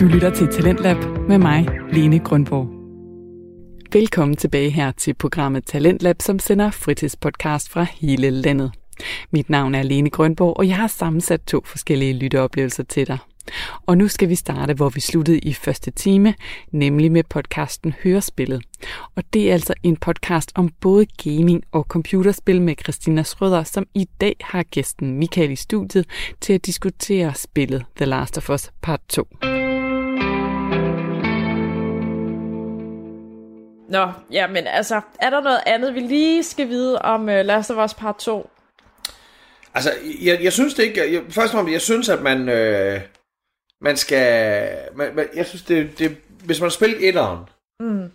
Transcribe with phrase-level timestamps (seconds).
[0.00, 0.96] Du lytter til Talentlab
[1.28, 2.68] med mig, Lene Grundborg.
[3.92, 8.72] Velkommen tilbage her til programmet Talentlab, som sender fritidspodcast fra hele landet.
[9.30, 13.18] Mit navn er Lene Grønborg, og jeg har sammensat to forskellige lytteoplevelser til dig.
[13.86, 16.34] Og nu skal vi starte, hvor vi sluttede i første time,
[16.70, 18.62] nemlig med podcasten Hørespillet.
[19.14, 23.86] Og det er altså en podcast om både gaming og computerspil med Christina Schrøder, som
[23.94, 26.06] i dag har gæsten Michael i studiet
[26.40, 29.28] til at diskutere spillet The Last of Us Part 2.
[33.88, 37.70] Nå, ja, men altså, er der noget andet, vi lige skal vide om uh, Last
[37.70, 38.50] of Us Part 2?
[39.74, 41.12] Altså, jeg, jeg synes det ikke...
[41.14, 42.48] Jeg, først og fremmest, jeg synes, at man...
[42.48, 43.00] Øh,
[43.80, 44.68] man skal...
[44.94, 46.16] Man, man, jeg synes, det, det...
[46.44, 47.38] Hvis man har spillet etteren,
[47.80, 48.10] mm.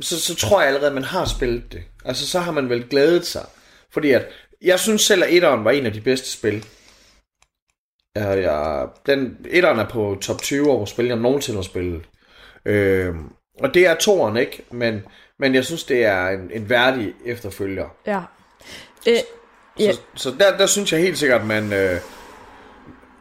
[0.00, 1.82] så, så tror jeg allerede, at man har spillet det.
[2.04, 3.46] Altså, så har man vel glædet sig.
[3.92, 4.26] Fordi at...
[4.62, 6.66] Jeg synes selv, at etteren var en af de bedste spil.
[8.16, 12.02] Ja, ja, den, etteren er på top 20 over spil, jeg nogensinde har spillet.
[12.64, 13.14] Øh,
[13.60, 14.64] og det er toeren, ikke?
[14.70, 15.02] Men,
[15.38, 17.88] men jeg synes, det er en, en værdig efterfølger.
[18.06, 18.20] Ja.
[19.08, 19.16] Øh,
[19.78, 19.92] ja.
[19.92, 22.00] Så, så der, der synes jeg helt sikkert, at man, øh,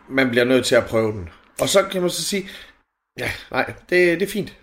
[0.10, 1.30] man bliver nødt til at prøve den.
[1.62, 2.50] Og så kan man så sige,
[3.20, 4.54] ja, nej, det, det er fint.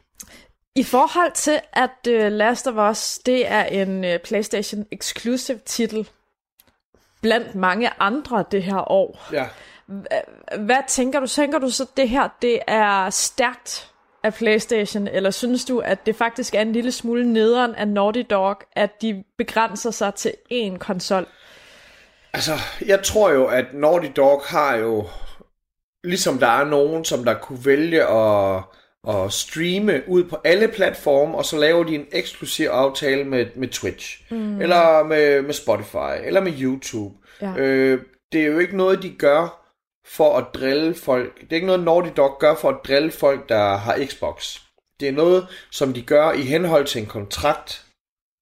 [0.75, 6.09] I forhold til, at uh, Last of Us, det er en uh, PlayStation Exclusive titel,
[7.23, 9.29] blandt mange andre det her år.
[9.33, 9.47] Ja.
[10.59, 11.27] Hvad tænker du?
[11.27, 13.90] Tænker du så, det her det er stærkt
[14.23, 18.23] af PlayStation, eller synes du, at det faktisk er en lille smule nederen af Naughty
[18.31, 21.27] Dog, at de begrænser sig til én konsol?
[22.33, 22.53] Altså,
[22.87, 25.07] jeg tror jo, at Naughty Dog har jo,
[26.05, 28.62] ligesom der er nogen, som der kunne vælge at,
[29.09, 33.69] at streame ud på alle platforme, og så laver de en eksklusiv aftale med, med
[33.69, 34.61] Twitch, mm.
[34.61, 37.15] eller med, med Spotify, eller med YouTube.
[37.43, 37.55] Ja.
[37.57, 39.59] Øh, det er jo ikke noget, de gør
[40.11, 41.41] for at drille folk.
[41.41, 44.58] Det er ikke noget, Naughty Dog gør for at drille folk, der har Xbox.
[45.00, 47.84] Det er noget, som de gør i henhold til en kontrakt,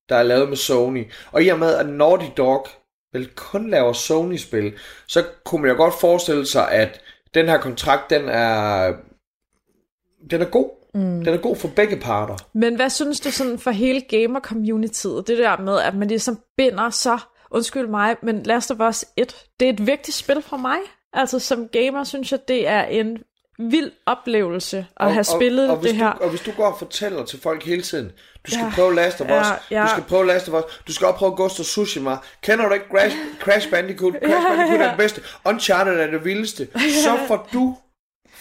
[0.09, 1.13] der er lavet med Sony.
[1.33, 2.67] Og i og med, at Naughty Dog
[3.13, 7.01] vel kun laver Sony-spil, så kunne man jo godt forestille sig, at
[7.35, 8.93] den her kontrakt, den er,
[10.31, 10.71] den er god.
[10.95, 11.25] Mm.
[11.25, 12.37] Den er god for begge parter.
[12.53, 15.27] Men hvad synes du sådan for hele gamer-communityet?
[15.27, 17.19] Det der med, at man ligesom binder så,
[17.51, 20.79] undskyld mig, men Last of Us 1, det er et vigtigt spil for mig.
[21.13, 23.19] Altså som gamer synes jeg, det er en
[23.59, 26.13] vild oplevelse at og, have spillet og, og det her.
[26.13, 28.13] Du, og hvis du går og fortæller til folk hele tiden,
[28.47, 29.83] du skal ja, prøve Last of Us, ja, ja.
[29.83, 32.75] du skal prøve Last of Us, du skal også prøve Ghost of Tsushima, kender du
[32.75, 34.13] ikke Crash, Crash Bandicoot?
[34.13, 34.85] Crash ja, Bandicoot ja.
[34.85, 36.69] er det bedste, Uncharted er det vildeste.
[36.75, 36.81] Ja.
[37.05, 37.77] Så får du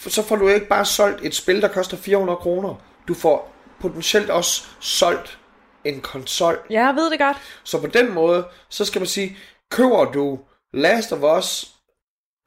[0.06, 2.74] så får du ikke bare solgt et spil, der koster 400 kroner.
[3.08, 5.38] Du får potentielt også solgt
[5.84, 6.58] en konsol.
[6.70, 7.36] Ja, jeg ved det godt.
[7.64, 9.36] Så på den måde, så skal man sige,
[9.70, 10.38] køber du
[10.72, 11.77] Last of Us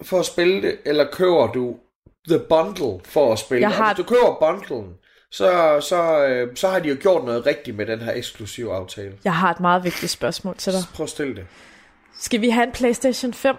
[0.03, 1.77] for at spille det, eller køber du
[2.27, 3.75] The Bundle for at spille det?
[3.75, 3.93] Har...
[3.93, 4.93] Hvis du køber bundlen,
[5.31, 9.13] så, så, øh, så har de jo gjort noget rigtigt med den her eksklusive aftale.
[9.23, 10.81] Jeg har et meget vigtigt spørgsmål til dig.
[10.93, 11.47] Prøv at stille det.
[12.19, 13.55] Skal vi have en PlayStation 5?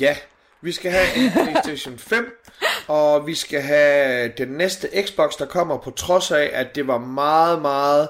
[0.00, 0.16] Ja,
[0.60, 2.42] vi skal have en PlayStation 5,
[2.88, 6.98] og vi skal have den næste Xbox, der kommer på trods af, at det var
[6.98, 8.08] meget, meget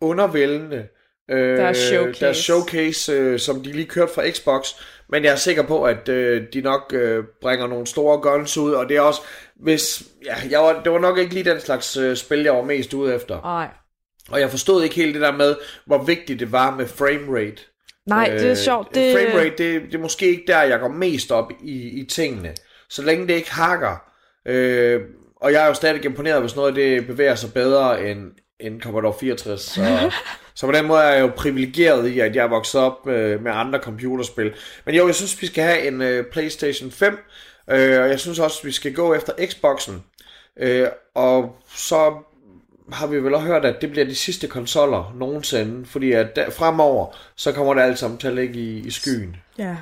[0.00, 0.88] undervældende.
[1.30, 2.20] Øh, der er showcase.
[2.20, 4.68] Der er showcase, øh, som de lige kørte fra Xbox.
[5.08, 8.72] Men jeg er sikker på, at øh, de nok øh, bringer nogle store guns ud,
[8.72, 9.20] og det er også,
[9.56, 12.62] hvis, ja, jeg var, det var nok ikke lige den slags øh, spil, jeg var
[12.62, 13.40] mest ude efter.
[13.40, 13.68] Nej.
[14.30, 17.62] Og jeg forstod ikke helt det der med, hvor vigtigt det var med framerate.
[18.06, 18.94] Nej, øh, det er sjovt.
[18.94, 19.12] Det...
[19.12, 22.54] Framerate, det, det er måske ikke der, jeg går mest op i, i tingene.
[22.88, 24.02] Så længe det ikke hakker.
[24.46, 25.00] Øh,
[25.36, 28.30] og jeg er jo stadig imponeret, hvis noget det bevæger sig bedre end,
[28.60, 29.62] end Commodore 64.
[29.62, 30.12] Så,
[30.60, 33.42] så på den måde er jeg jo privilegeret i, at jeg er vokset op øh,
[33.42, 34.54] med andre computerspil.
[34.84, 37.18] Men jo, jeg synes, vi skal have en øh, PlayStation 5,
[37.70, 40.04] øh, og jeg synes også, vi skal gå efter Xboxen.
[40.56, 42.14] Øh, og så
[42.92, 46.50] har vi vel også hørt, at det bliver de sidste konsoller nogensinde, fordi at der,
[46.50, 49.36] fremover, så kommer det alt sammen til at ligge i, i skyen.
[49.58, 49.76] Ja,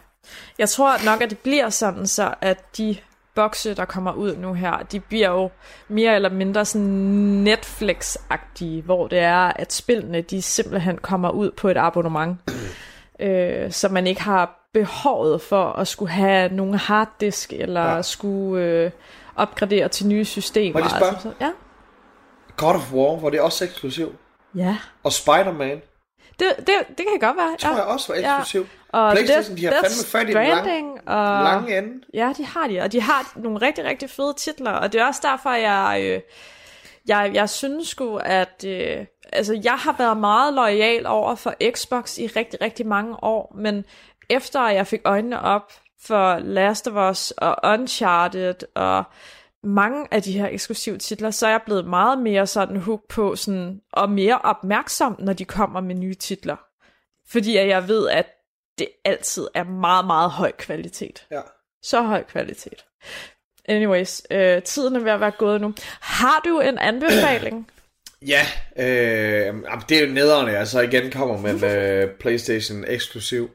[0.58, 2.96] jeg tror nok, at det bliver sådan så, at de
[3.38, 5.50] bokse, der kommer ud nu her, de bliver jo
[5.88, 11.68] mere eller mindre sådan Netflix-agtige, hvor det er, at spillene de simpelthen kommer ud på
[11.68, 12.38] et abonnement,
[13.20, 18.02] øh, så man ikke har behovet for at skulle have nogle harddisk, eller ja.
[18.02, 18.90] skulle øh,
[19.36, 20.80] opgradere til nye systemer.
[20.80, 21.50] Må jeg altså, ja.
[22.56, 24.14] God of War, hvor det er også eksklusiv.
[24.54, 24.76] Ja.
[25.02, 25.82] Og Spider-Man.
[26.38, 27.50] Det, det, det kan godt være.
[27.52, 27.76] Det tror ja.
[27.76, 28.60] jeg også var eksklusiv.
[28.60, 28.66] Ja.
[28.88, 32.04] Og PlayStation, de har Death fandme fat i lang, og, lange ende.
[32.14, 32.80] Ja, de har de.
[32.80, 34.70] Og de har nogle rigtig, rigtig fede titler.
[34.70, 36.00] Og det er også derfor, jeg...
[36.02, 36.20] Øh,
[37.08, 42.18] jeg, jeg synes sgu, at øh, altså, jeg har været meget lojal over for Xbox
[42.18, 43.84] i rigtig, rigtig mange år, men
[44.30, 49.04] efter jeg fik øjnene op for Last of Us og Uncharted og
[49.62, 53.36] mange af de her eksklusive titler, så er jeg blevet meget mere sådan hook på
[53.36, 56.56] sådan, og mere opmærksom, når de kommer med nye titler.
[57.28, 58.26] Fordi jeg ved, at
[58.78, 61.26] det altid er meget, meget høj kvalitet.
[61.30, 61.40] Ja.
[61.82, 62.84] Så høj kvalitet.
[63.64, 65.74] Anyways, øh, tiden er ved at være gået nu.
[66.00, 67.66] Har du en anbefaling?
[68.26, 68.46] Ja,
[68.76, 69.54] øh,
[69.88, 71.62] det er jo nederne, altså igen kommer med
[72.02, 73.50] øh, Playstation eksklusiv.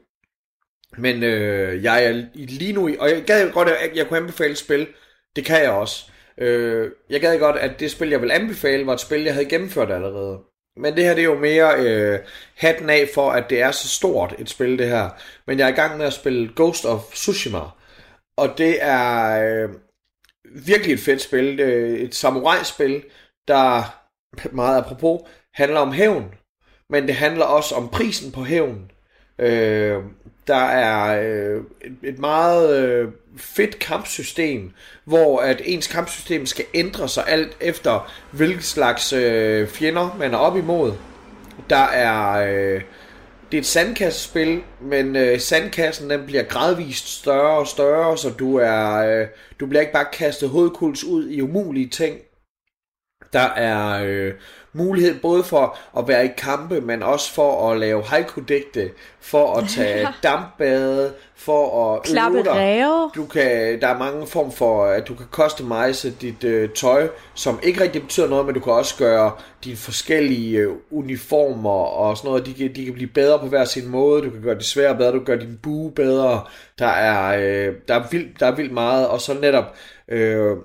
[0.98, 4.58] Men øh, jeg er lige nu, og jeg gad godt, at jeg kunne anbefale et
[4.58, 4.86] spil.
[5.36, 6.04] Det kan jeg også.
[6.38, 9.48] Øh, jeg gad godt, at det spil, jeg vil anbefale, var et spil, jeg havde
[9.48, 10.38] gennemført allerede.
[10.76, 12.18] Men det her det er jo mere øh,
[12.54, 15.10] hatten af for, at det er så stort et spil, det her.
[15.46, 17.60] Men jeg er i gang med at spille Ghost of Tsushima.
[18.36, 19.70] Og det er øh,
[20.66, 21.58] virkelig et fedt spil.
[21.58, 23.04] Det er et samurai-spil,
[23.48, 23.82] der
[24.52, 25.20] meget apropos
[25.54, 26.34] handler om hævn.
[26.90, 28.90] Men det handler også om prisen på hævn.
[29.38, 30.02] Øh,
[30.46, 34.72] der er øh, et, et meget øh, fedt kampsystem,
[35.04, 40.38] hvor at ens kampsystem skal ændre sig alt efter, hvilken slags øh, fjender man er
[40.38, 40.92] op imod.
[41.70, 42.46] Der er...
[42.48, 42.82] Øh,
[43.52, 48.56] det er et sandkassespil, men øh, sandkassen den bliver gradvist større og større, så du
[48.56, 49.26] er øh,
[49.60, 52.18] du bliver ikke bare kastet hovedkuls ud i umulige ting.
[53.32, 54.32] Der er øh,
[54.74, 58.90] mulighed både for at være i kampe, men også for at lave haiku-digte,
[59.20, 62.54] for at tage dampbade, for at Klappe øve dig.
[62.54, 63.10] ræve.
[63.14, 67.58] Du kan, der er mange form for, at du kan customize dit øh, tøj, som
[67.62, 69.32] ikke rigtig betyder noget, men du kan også gøre
[69.64, 73.64] dine forskellige øh, uniformer og sådan noget, de kan, de kan blive bedre på hver
[73.64, 76.44] sin måde, du kan gøre det svære bedre, du kan gøre din bue bedre,
[76.78, 79.74] der er, øh, der er, vildt, der er vildt meget, og så netop,
[80.08, 80.56] øh,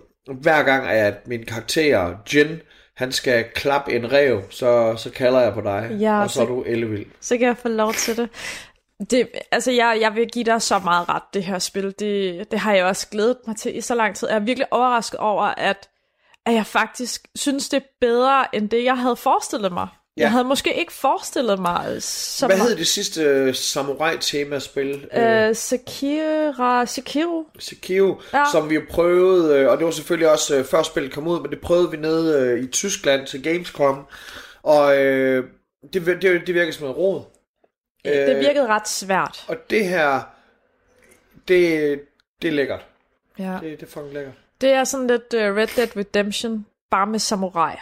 [0.41, 2.61] hver gang at min karakter, Jin,
[2.99, 6.45] han skal klappe en rev, så, så kalder jeg på dig, Ja, og så er
[6.45, 7.05] så- du ellevild.
[7.21, 8.29] Så kan jeg få lov til det.
[9.11, 11.93] det altså, jeg, jeg vil give dig så meget ret, det her spil.
[11.99, 14.27] Det, det har jeg også glædet mig til i så lang tid.
[14.27, 15.89] Jeg er virkelig overrasket over, at,
[16.45, 19.87] at jeg faktisk synes, det er bedre, end det, jeg havde forestillet mig.
[20.19, 20.23] Ja.
[20.23, 25.09] Jeg havde måske ikke forestillet mig så Hvad hed det sidste øh, samurai-tema-spil?
[25.13, 27.45] Øh, Sekira, Sekiro.
[27.59, 28.43] Sekiro, ja.
[28.51, 31.41] Som vi jo prøvede, øh, og det var selvfølgelig også øh, før spillet kom ud,
[31.41, 34.05] men det prøvede vi nede øh, i Tyskland til Gamescom,
[34.63, 35.43] og øh,
[35.93, 37.21] det, det, det virker som en råd.
[38.05, 39.45] Det virkede ret svært.
[39.47, 40.21] Og det her,
[41.47, 41.99] det,
[42.41, 42.85] det er lækkert.
[43.39, 43.57] Ja.
[43.61, 44.33] Det, det er fucking lækkert.
[44.61, 47.75] Det er sådan lidt uh, Red Dead Redemption, bare med samurai.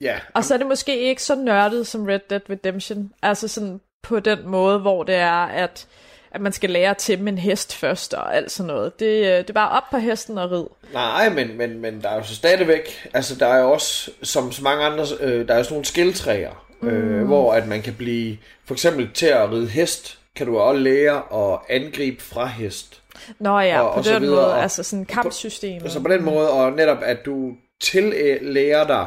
[0.00, 3.12] Ja, Og så er det måske ikke så nørdet som Red Dead Redemption.
[3.22, 5.86] Altså sådan på den måde, hvor det er, at,
[6.30, 9.00] at man skal lære at tæmme en hest først og alt sådan noget.
[9.00, 10.64] Det, øh, det er bare op på hesten og rid.
[10.92, 14.52] nej, men, men, men der er jo så stadigvæk, altså der er jo også, som
[14.52, 17.94] så mange andre, øh, der er jo sådan nogle skilltræer, øh, hvor at man kan
[17.94, 23.02] blive, for eksempel til at ride hest, kan du også lære at angribe fra hest.
[23.38, 25.92] Nå ja, Og- på og den videre, måde, og- altså sådan kampsystemet.
[25.92, 29.06] Så på den måde, og netop at du tillærer dig,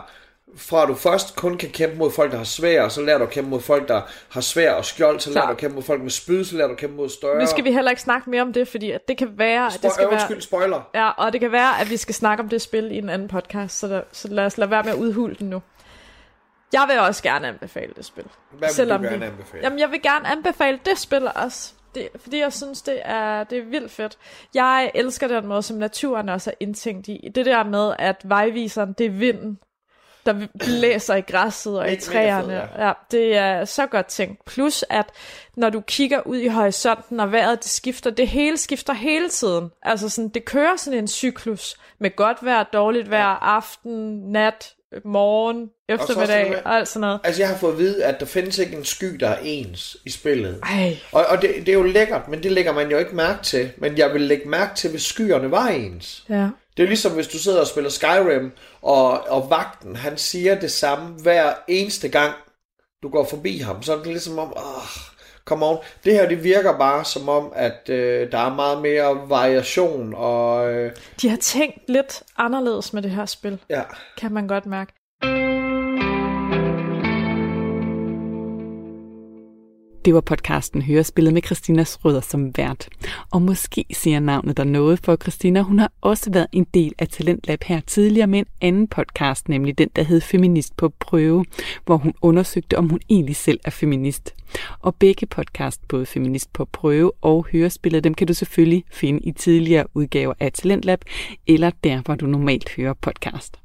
[0.57, 3.29] fra du først kun kan kæmpe mod folk, der har svær, så lærer du at
[3.29, 6.01] kæmpe mod folk, der har svær og skjold, så lærer du at kæmpe mod folk
[6.01, 7.39] med spyd, så lærer du at kæmpe mod større.
[7.39, 9.73] Nu skal vi heller ikke snakke mere om det, fordi at det kan være, at
[9.73, 10.19] det Spo- skal øh, være...
[10.21, 10.89] undskyld, spoiler.
[10.95, 13.27] Ja, og det kan være, at vi skal snakke om det spil i en anden
[13.27, 15.61] podcast, så, der, så lad os lade være med at udhule den nu.
[16.73, 18.23] Jeg vil også gerne anbefale det spil.
[18.51, 19.63] Hvad vil Selvom du gerne anbefale?
[19.63, 21.73] Jamen, jeg vil gerne anbefale det spil også.
[21.95, 24.17] Det, fordi jeg synes, det er, det er vildt fedt.
[24.53, 27.29] Jeg elsker den måde, som naturen også er indtænkt i.
[27.35, 29.59] Det der med, at vejviseren, det er vinden,
[30.25, 32.53] der blæser i græsset og i mega fed, træerne.
[32.53, 32.85] ja.
[32.87, 34.45] ja, det er så godt tænkt.
[34.45, 35.05] Plus, at
[35.55, 39.71] når du kigger ud i horisonten, og vejret det skifter, det hele skifter hele tiden.
[39.81, 44.73] Altså sådan, det kører sådan en cyklus med godt vejr, dårligt vejr, aften, nat,
[45.05, 47.19] morgen, eftermiddag med- og alt sådan noget.
[47.23, 49.97] Altså, jeg har fået at vide, at der findes ikke en sky, der er ens
[50.05, 50.59] i spillet.
[50.63, 53.43] Ej, Og, og det, det er jo lækkert, men det lægger man jo ikke mærke
[53.43, 53.71] til.
[53.77, 56.23] Men jeg vil lægge mærke til, hvis skyerne var ens.
[56.29, 56.47] ja.
[56.77, 60.59] Det er jo ligesom, hvis du sidder og spiller Skyrim, og, og vagten, han siger
[60.59, 62.33] det samme hver eneste gang,
[63.03, 63.83] du går forbi ham.
[63.83, 64.87] Så er det ligesom om, åh,
[65.45, 65.77] come on.
[66.03, 70.73] Det her, det virker bare som om, at øh, der er meget mere variation, og
[70.73, 73.81] øh, De har tænkt lidt anderledes med det her spil, ja.
[74.17, 74.93] kan man godt mærke.
[80.05, 82.89] Det var podcasten Hørespillet med Christina Rødder som vært.
[83.31, 87.07] Og måske siger navnet der noget, for Christina hun har også været en del af
[87.07, 91.45] Talentlab her tidligere med en anden podcast, nemlig den, der hed Feminist på prøve,
[91.85, 94.35] hvor hun undersøgte, om hun egentlig selv er feminist.
[94.79, 99.31] Og begge podcast, både Feminist på prøve og Hørespillet, dem kan du selvfølgelig finde i
[99.31, 101.03] tidligere udgaver af Talentlab,
[101.47, 103.62] eller der, hvor du normalt hører podcast.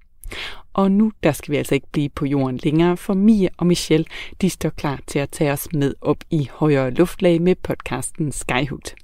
[0.72, 4.06] Og nu der skal vi altså ikke blive på jorden længere, for Mia og Michelle
[4.40, 8.94] de står klar til at tage os med op i højere luftlag med podcasten Skyhoot.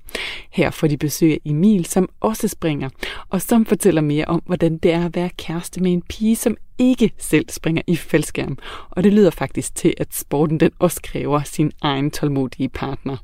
[0.50, 2.88] Her får de besøg af Emil, som også springer,
[3.30, 6.56] og som fortæller mere om, hvordan det er at være kæreste med en pige, som
[6.78, 8.58] ikke selv springer i faldskærm.
[8.90, 13.16] Og det lyder faktisk til, at sporten den også kræver sin egen tålmodige partner.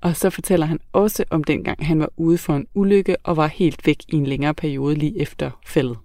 [0.00, 3.46] Og så fortæller han også om dengang han var ude for en ulykke og var
[3.46, 5.96] helt væk i en længere periode lige efter fældet.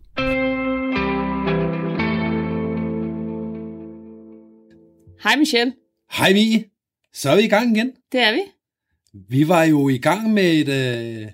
[5.24, 5.74] Hej Michelle.
[6.12, 6.66] Hej Vi.
[7.14, 7.92] Så er vi i gang igen.
[8.12, 8.42] Det er vi.
[9.14, 11.28] Vi var jo i gang med et, øh,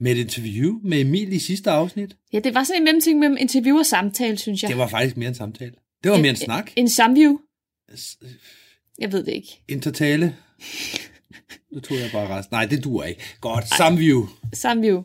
[0.00, 2.16] med et interview med Emil i sidste afsnit.
[2.32, 4.68] Ja, det var sådan en mellemting mellem interview og samtale, synes jeg.
[4.68, 5.72] Det var faktisk mere en samtale.
[6.02, 6.70] Det var mere en snak.
[6.76, 7.38] En samview.
[8.98, 9.62] Jeg ved det ikke.
[9.68, 10.36] Intertale.
[11.72, 12.54] Nu tog jeg bare resten.
[12.54, 13.22] Nej, det duer ikke.
[13.40, 14.26] Godt, samview.
[14.52, 15.02] Samview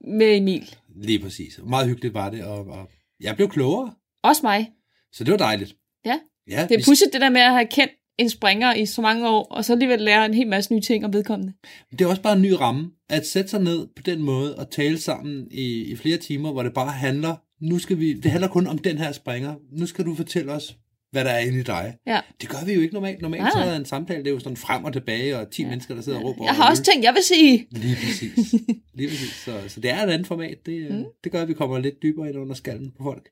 [0.00, 0.74] med Emil.
[0.96, 1.60] Lige præcis.
[1.64, 3.94] Meget hyggeligt var det, og, og jeg blev klogere.
[4.22, 4.70] Også mig.
[5.12, 5.76] Så det var dejligt.
[6.04, 6.18] Ja.
[6.50, 9.28] Ja, Det er pudsigt det der med at have kendt en springer i så mange
[9.28, 11.52] år, og så alligevel lære en hel masse nye ting om vedkommende.
[11.90, 14.70] Det er også bare en ny ramme, at sætte sig ned på den måde og
[14.70, 18.48] tale sammen i, i flere timer, hvor det bare handler, nu skal vi, det handler
[18.48, 19.54] kun om den her springer.
[19.72, 20.76] Nu skal du fortælle os,
[21.12, 21.96] hvad der er inde i dig.
[22.06, 22.20] Ja.
[22.40, 23.22] Det gør vi jo ikke normalt.
[23.22, 25.62] Normalt Nej, så er en samtale, det er jo sådan frem og tilbage, og 10
[25.62, 25.68] ja.
[25.68, 26.44] mennesker, der sidder og råber.
[26.44, 27.66] Jeg har også tænkt, jeg vil sige.
[27.70, 28.54] Lige præcis.
[28.98, 29.32] Lige præcis.
[29.32, 30.66] Så, så det er et andet format.
[30.66, 31.04] Det, mm.
[31.24, 33.28] det gør, at vi kommer lidt dybere ind under skallen på folk.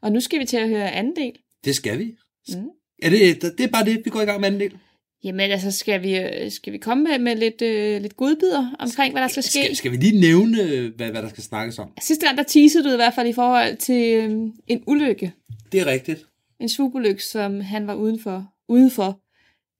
[0.00, 1.32] Og nu skal vi til at høre anden del.
[1.64, 2.16] Det skal vi.
[2.48, 2.68] Mm.
[3.02, 4.78] Er det, det er bare det, vi går i gang med anden del.
[5.24, 9.14] Jamen altså, skal vi, øh, skal vi komme med, med lidt, øh, lidt godbidder omkring,
[9.14, 9.64] hvad der skal ske?
[9.64, 11.92] Skal, skal vi lige nævne, øh, hvad, hvad der skal snakkes om?
[12.02, 14.30] Sidste gang, der teasede du i hvert fald i forhold til øh,
[14.66, 15.32] en ulykke.
[15.72, 16.26] Det er rigtigt.
[16.60, 19.20] En svugulykke, som han var udenfor, udenfor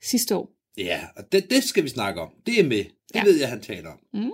[0.02, 0.50] sidste år.
[0.78, 2.28] Ja, og det, det skal vi snakke om.
[2.46, 2.84] Det er med.
[2.84, 3.24] Det ja.
[3.24, 3.98] ved jeg, han taler om.
[4.12, 4.30] Mm.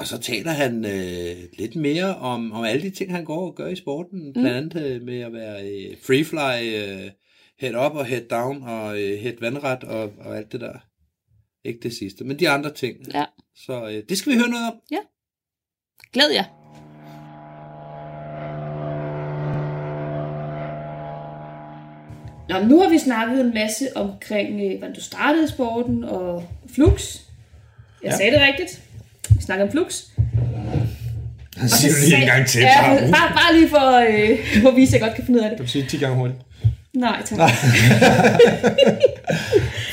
[0.00, 3.54] Og så taler han øh, lidt mere om, om alle de ting, han går og
[3.54, 4.32] gør i sporten.
[4.32, 7.10] Blandt andet øh, med at være øh, freefly, øh,
[7.58, 10.72] head up og head down og øh, head vandret og, og alt det der.
[11.64, 12.96] Ikke det sidste, men de andre ting.
[13.14, 13.24] Ja.
[13.56, 14.80] Så øh, det skal vi høre noget om.
[16.12, 16.44] Glæd jer.
[22.48, 26.44] Nå, nu har vi snakket en masse omkring, øh, hvordan du startede i sporten og
[26.68, 27.20] flux.
[28.02, 28.16] Jeg ja.
[28.16, 28.89] sagde det rigtigt.
[29.48, 29.94] Vi om flux.
[31.68, 32.60] Så siger du lige en gang til.
[32.60, 35.44] Ja, bare, bare lige for, øh, for at vise, at jeg godt kan finde ud
[35.44, 35.58] af det.
[35.58, 36.40] Du siger 10 gange hurtigt.
[36.94, 37.38] Nej, tak.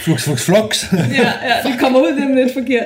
[0.03, 0.93] Flux, flux, flux.
[0.93, 2.85] ja, ja, det kommer ud det lidt forkert.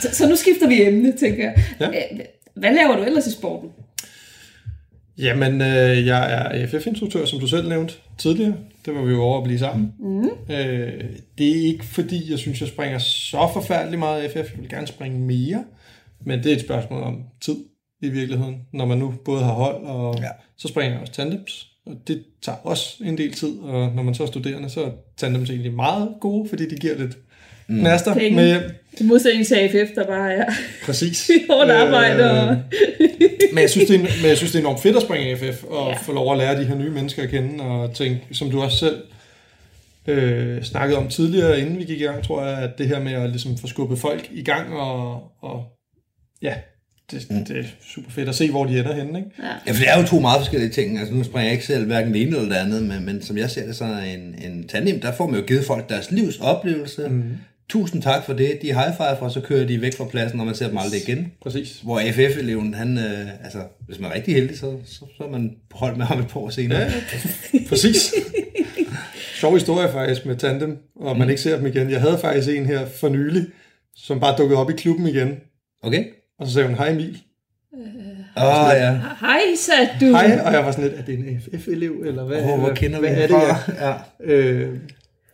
[0.00, 1.64] Så, så nu skifter vi emne, tænker jeg.
[1.80, 1.88] Ja.
[2.54, 3.68] Hvad laver du ellers i sporten?
[5.18, 8.54] Jamen, øh, jeg er AFF-instruktør, som du selv nævnte tidligere.
[8.86, 9.92] Det var vi jo over at blive sammen.
[9.98, 10.54] Mm.
[10.54, 11.04] Øh,
[11.38, 14.36] det er ikke fordi, jeg synes, jeg springer så forfærdeligt meget AFF.
[14.36, 15.64] Jeg vil gerne springe mere.
[16.26, 17.56] Men det er et spørgsmål om tid
[18.02, 18.56] i virkeligheden.
[18.72, 20.28] Når man nu både har hold, og ja.
[20.56, 21.68] Så springer jeg også tandems.
[21.86, 23.58] Og det tager også en del tid.
[23.58, 26.98] Og når man så er studerende, så er tandems egentlig meget gode, fordi de giver
[26.98, 27.18] lidt
[27.66, 27.78] mm.
[27.78, 28.36] knaster Penge.
[28.36, 28.62] med hjem.
[29.00, 30.52] I modsætning til AFF, der bare er
[30.84, 31.30] Præcis.
[31.50, 32.30] hårdt arbejde.
[32.30, 32.56] Og...
[33.52, 35.64] men, jeg synes, det er, men jeg synes, det er enormt fedt at springe AFF,
[35.64, 35.96] og ja.
[35.96, 38.78] få lov at lære de her nye mennesker at kende, og tænke, som du også
[38.78, 39.02] selv
[40.06, 43.12] øh, snakkede om tidligere, inden vi gik i gang, tror jeg, at det her med
[43.12, 45.64] at ligesom få skubbet folk i gang, og, og
[46.42, 46.54] ja,
[47.10, 47.44] det, mm.
[47.44, 49.18] det er super fedt at se, hvor de ender henne.
[49.18, 49.30] Ikke?
[49.66, 50.98] Ja, for det er jo to meget forskellige ting.
[50.98, 53.38] Altså, nu springer jeg ikke selv hverken det ene eller det andet, men, men som
[53.38, 56.10] jeg ser det, så er en, en tandem, der får man jo givet folk deres
[56.10, 57.08] livs oplevelse.
[57.08, 57.32] Mm.
[57.68, 58.58] Tusind tak for det.
[58.62, 61.08] De high five, og så kører de væk fra pladsen, og man ser dem aldrig
[61.08, 61.32] igen.
[61.42, 61.80] Præcis.
[61.82, 65.56] Hvor AFF-eleven, han, øh, altså, hvis man er rigtig heldig, så, så, så er man
[65.70, 66.80] på hold med ham et par år senere.
[66.80, 66.90] Ja,
[67.68, 68.14] præcis.
[69.34, 71.90] Sjov historie faktisk med tandem, og man ikke ser dem igen.
[71.90, 73.46] Jeg havde faktisk en her for nylig,
[73.96, 75.36] som bare dukkede op i klubben igen,
[75.82, 76.04] Okay?
[76.42, 77.18] Og så sagde hun, hej Emil.
[78.36, 79.00] Åh, oh, ja.
[79.20, 80.06] Hej, sagde du.
[80.06, 82.38] Hej, og jeg var sådan lidt, er det en AFF-elev, eller hvad?
[82.38, 83.72] Oh, hvor hvad, kender vi hvad er det, fra?
[83.86, 84.32] Ja.
[84.34, 84.78] Øh,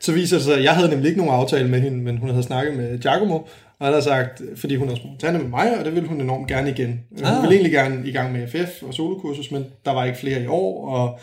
[0.01, 2.31] så viser det sig, at jeg havde nemlig ikke nogen aftale med hende, men hun
[2.31, 3.35] havde snakket med Giacomo,
[3.79, 6.49] og han havde sagt, fordi hun har sprunget med mig, og det ville hun enormt
[6.49, 7.01] gerne igen.
[7.19, 7.27] Ah.
[7.27, 7.43] Hun Ah.
[7.43, 10.47] ville egentlig gerne i gang med FF og solokursus, men der var ikke flere i
[10.47, 11.19] år, og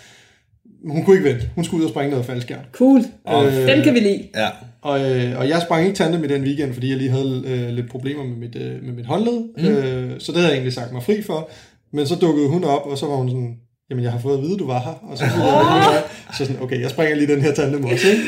[0.90, 1.50] hun kunne ikke vente.
[1.56, 2.60] Hun skulle ud og springe noget faldskærm.
[2.72, 3.02] Cool.
[3.30, 4.24] Øh, Den kan vi lide.
[4.36, 4.48] Ja.
[4.82, 7.70] Og, øh, og jeg sprang ikke tandem i den weekend, fordi jeg lige havde øh,
[7.70, 9.40] lidt problemer med mit, øh, med mit håndled.
[9.58, 9.66] Mm.
[9.66, 11.50] Øh, så det havde jeg egentlig sagt mig fri for.
[11.94, 13.56] Men så dukkede hun op, og så var hun sådan,
[13.90, 15.10] jamen jeg har fået at vide, du var her.
[15.12, 16.38] Og så, oh.
[16.38, 18.08] så sådan, okay, jeg springer lige den her tandem også.
[18.08, 18.24] Ikke?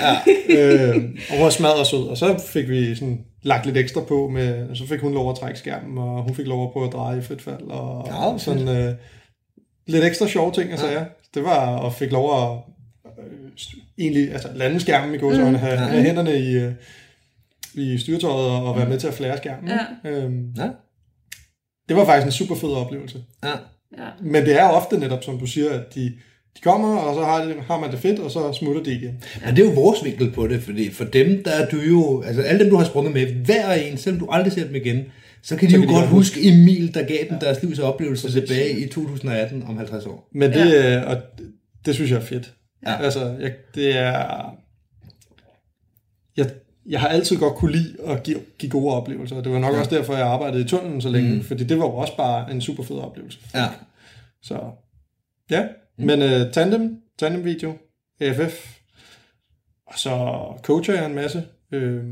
[0.50, 0.96] Ja.
[0.96, 0.96] øh,
[1.30, 2.08] og hun var smadret sød.
[2.08, 5.38] Og så fik vi sådan lagt lidt ekstra på, med, så fik hun lov at
[5.38, 7.64] trække skærmen, og hun fik lov at prøve at dreje i frit fald.
[7.70, 8.94] Og, Ja, og sådan øh,
[9.88, 11.04] lidt ekstra sjove ting, altså ja.
[11.34, 12.58] Det var, og fik lov at
[13.20, 13.52] øh,
[14.00, 15.56] egentlig, altså lande skærmen i gåsøjne, mm.
[15.56, 16.72] have, have hænderne i, øh,
[17.74, 19.70] i styretøjet og være med til at flære skærmen.
[20.04, 20.10] Ja.
[20.10, 20.68] Øhm, Ja.
[21.90, 23.24] det var faktisk en super fed oplevelse.
[23.44, 23.52] Ja.
[23.98, 24.08] Ja.
[24.22, 26.02] Men det er ofte netop, som du siger, at de,
[26.58, 29.24] de kommer, og så har, de, har man det fedt, og så smutter de igen.
[29.46, 32.22] Men det er jo vores vinkel på det, fordi for dem, der er du jo,
[32.22, 35.06] altså alle dem, du har sprunget med, hver en, selvom du aldrig ser dem igen,
[35.48, 37.64] så kan de Så jo kan de godt godt huske Emil, der gav dem deres
[37.64, 40.30] livs oplevelse tilbage i 2018 om 50 år.
[40.32, 41.04] Men det, ja.
[41.04, 41.54] og det,
[41.86, 42.54] det synes jeg er fedt.
[42.86, 42.92] Ja.
[42.92, 42.98] Ja.
[43.04, 44.56] Altså, jeg, det er...
[46.38, 46.52] Jeg,
[46.86, 49.74] jeg har altid godt kunne lide at give, give gode oplevelser, og det var nok
[49.74, 49.80] ja.
[49.80, 51.44] også derfor, jeg arbejdede i tunnelen så længe, mm.
[51.44, 53.40] fordi det var jo også bare en super fed oplevelse.
[53.54, 53.68] Ja.
[54.42, 54.72] Så
[55.52, 56.06] ja, mm.
[56.06, 57.78] men uh, tandem, tandem video,
[58.22, 58.78] AFF,
[59.86, 61.44] og så coacher jeg en masse.
[61.72, 62.04] Øh,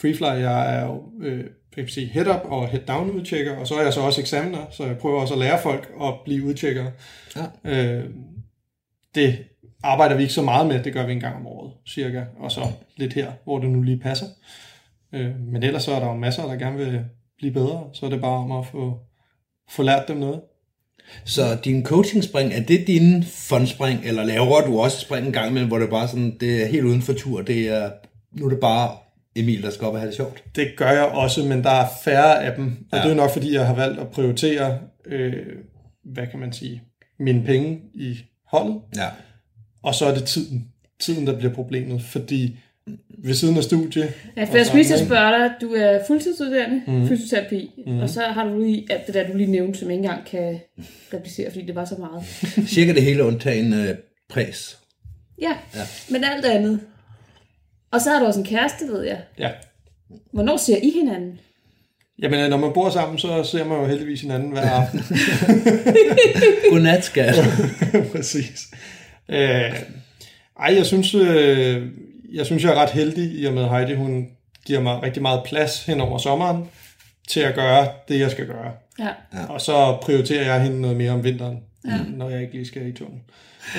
[0.00, 1.44] Freefly, jeg er jo øh,
[1.78, 4.84] jeg kan sige, head-up og head-down udtjekker, og så er jeg så også eksamener, så
[4.84, 6.90] jeg prøver også at lære folk at blive udtjekkere.
[7.36, 7.44] Ja.
[7.64, 8.04] Øh,
[9.14, 9.38] det
[9.82, 12.52] arbejder vi ikke så meget med, det gør vi en gang om året, cirka, og
[12.52, 12.60] så
[12.96, 14.26] lidt her, hvor det nu lige passer.
[15.12, 17.04] Øh, men ellers så er der jo masser, der gerne vil
[17.38, 18.98] blive bedre, så er det bare om at få,
[19.70, 20.40] få lært dem noget.
[21.24, 25.68] Så din coaching-spring, er det din fun-spring, eller laver du også spring en gang imellem,
[25.68, 27.90] hvor det bare sådan, det er helt uden for tur, det er,
[28.32, 28.96] nu er det bare
[29.40, 30.42] Emil, der skal op og have det sjovt?
[30.56, 32.86] Det gør jeg også, men der er færre af dem.
[32.92, 33.02] Og Ja.
[33.04, 35.32] det er nok, fordi jeg har valgt at prioritere, øh,
[36.04, 36.82] hvad kan man sige,
[37.20, 38.76] mine penge i holdet.
[38.96, 39.06] Ja.
[39.82, 40.68] Og så er det tiden.
[41.00, 42.56] Tiden, der bliver problemet, fordi
[43.24, 44.02] ved siden af studie...
[44.36, 46.96] Ja, for jeg skulle lige spørge dig, du er fuldtidsstuderende, Mhm.
[46.96, 47.08] mm.
[47.08, 47.98] fysioterapi, mm.
[47.98, 50.26] og så har du lige alt det der, du lige nævnte, som jeg ikke engang
[50.26, 50.60] kan
[51.14, 52.24] replicere, fordi det var så meget.
[52.68, 53.94] Cirka det hele undtagen øh,
[54.30, 54.78] præs.
[55.40, 55.78] Ja, Ja.
[55.80, 55.84] ja.
[56.10, 56.80] men alt andet.
[57.90, 59.20] Og så har du også en kæreste, ved jeg.
[59.38, 59.50] Ja.
[60.32, 61.40] Hvornår ser I hinanden?
[62.22, 65.00] Jamen, når man bor sammen, så ser man jo heldigvis hinanden hver aften.
[66.70, 67.34] Godnat, skat.
[68.12, 68.68] Præcis.
[69.28, 69.74] Øh,
[70.60, 71.86] ej, jeg synes, øh,
[72.32, 74.28] jeg synes, jeg er ret heldig i og med, Heidi, hun
[74.66, 76.64] giver mig rigtig meget plads hen over sommeren
[77.28, 78.72] til at gøre det, jeg skal gøre.
[78.98, 79.08] Ja.
[79.34, 79.46] Ja.
[79.48, 81.58] Og så prioriterer jeg hende noget mere om vinteren,
[81.90, 81.98] ja.
[82.16, 83.18] når jeg ikke lige skal i tunnel.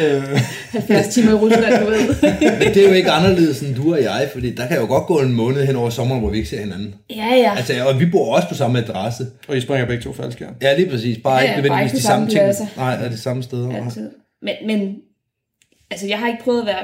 [0.04, 0.40] Øh,
[0.72, 2.08] 70 timer i Rusland, du ved.
[2.60, 5.06] Men det er jo ikke anderledes end du og jeg, fordi der kan jo godt
[5.06, 6.96] gå en måned hen over sommeren, hvor vi ikke ser hinanden.
[7.10, 7.54] ja, ja.
[7.58, 9.28] Altså, og vi bor også på samme adresse.
[9.48, 10.54] og I springer begge to faldskærm.
[10.62, 11.18] Ja, lige præcis.
[11.24, 12.40] Bare Ja, ikke ja, nødvendigvis bare ikke de på samme samme ting.
[12.40, 12.68] pladser.
[12.78, 13.84] Nej, er det samme steder.
[13.86, 14.10] Altid.
[14.42, 14.96] Men, men,
[15.92, 16.84] altså jeg har ikke prøvet at være,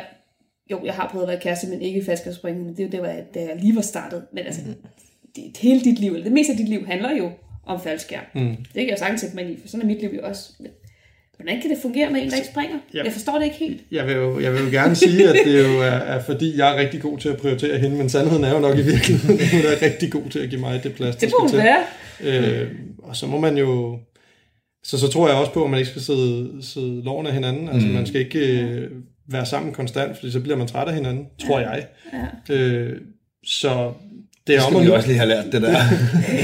[0.71, 2.69] jo, jeg har prøvet at være kæreste, men ikke faldskærmsspringende.
[2.69, 4.23] Det er jo det, var, da jeg lige var startet.
[4.33, 4.61] Men altså,
[5.35, 7.31] det, hele dit liv, eller det meste af dit liv, handler jo
[7.65, 8.23] om faldskærm.
[8.35, 8.55] Mm.
[8.55, 10.49] Det kan jeg jo sagtens sætte mig i, for sådan er mit liv jo også.
[10.59, 10.71] Men,
[11.37, 12.77] hvordan kan det fungere med en, der ikke springer?
[12.93, 13.03] Ja.
[13.03, 13.81] Jeg forstår det ikke helt.
[13.91, 16.73] Jeg vil, jo, jeg vil jo gerne sige, at det jo er, er, fordi, jeg
[16.75, 19.49] er rigtig god til at prioritere hende, men sandheden er jo nok i virkeligheden, at
[19.51, 21.57] hun er rigtig god til at give mig det plads, Det må skal hun til.
[22.23, 22.61] være.
[22.63, 22.71] Øh,
[23.03, 23.99] og så må man jo...
[24.83, 27.69] Så, så tror jeg også på, at man ikke skal sidde, sidde loven af hinanden.
[27.69, 27.93] Altså, Mm.
[27.93, 28.91] man skal ikke øh,
[29.29, 31.85] være sammen konstant, fordi så bliver man træt af hinanden, tror jeg.
[32.49, 32.53] Ja.
[32.55, 33.01] Øh,
[33.45, 33.91] så
[34.47, 35.71] det er om skal at også lige have lært det der.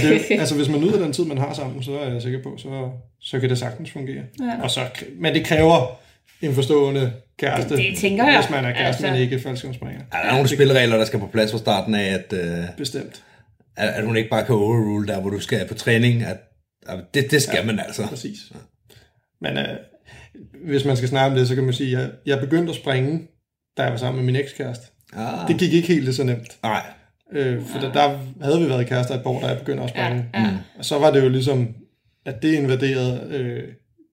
[0.03, 2.55] det, altså hvis man nyder den tid, man har sammen, så er jeg sikker på,
[2.57, 2.89] så,
[3.21, 4.23] så kan det sagtens fungere.
[4.39, 4.63] Ja.
[4.63, 4.81] Og så,
[5.19, 5.99] men det kræver
[6.41, 8.39] en forstående kæreste, Det- det tænker jeg.
[8.41, 9.07] hvis man er kæreste, Altså.
[9.07, 10.01] men ikke faldskærmspringer.
[10.11, 13.23] Er der nogle spilleregler, der skal på plads fra starten af, at, øh, Bestemt,
[13.77, 16.23] at, at hun ikke bare kan overrule der, hvor du skal på træning?
[16.23, 16.37] At,
[16.87, 17.65] at det, det skal ja.
[17.65, 18.07] man altså.
[18.07, 18.37] præcis.
[19.41, 19.65] Men øh,
[20.65, 22.75] hvis man skal snakke om det, så kan man sige, at jeg, jeg begyndte at
[22.75, 23.19] springe,
[23.77, 24.85] da jeg var sammen med min ekskæreste.
[25.13, 25.47] Ah.
[25.47, 26.57] Det gik ikke helt så nemt.
[26.63, 26.81] Nej.
[27.32, 29.89] Øh, for der, der havde vi været kærester et par år, da jeg begyndte at
[29.89, 30.26] springe.
[30.34, 30.50] Ja, ja.
[30.78, 31.70] Og så var det jo ligesom,
[32.26, 33.63] at det invaderede øh,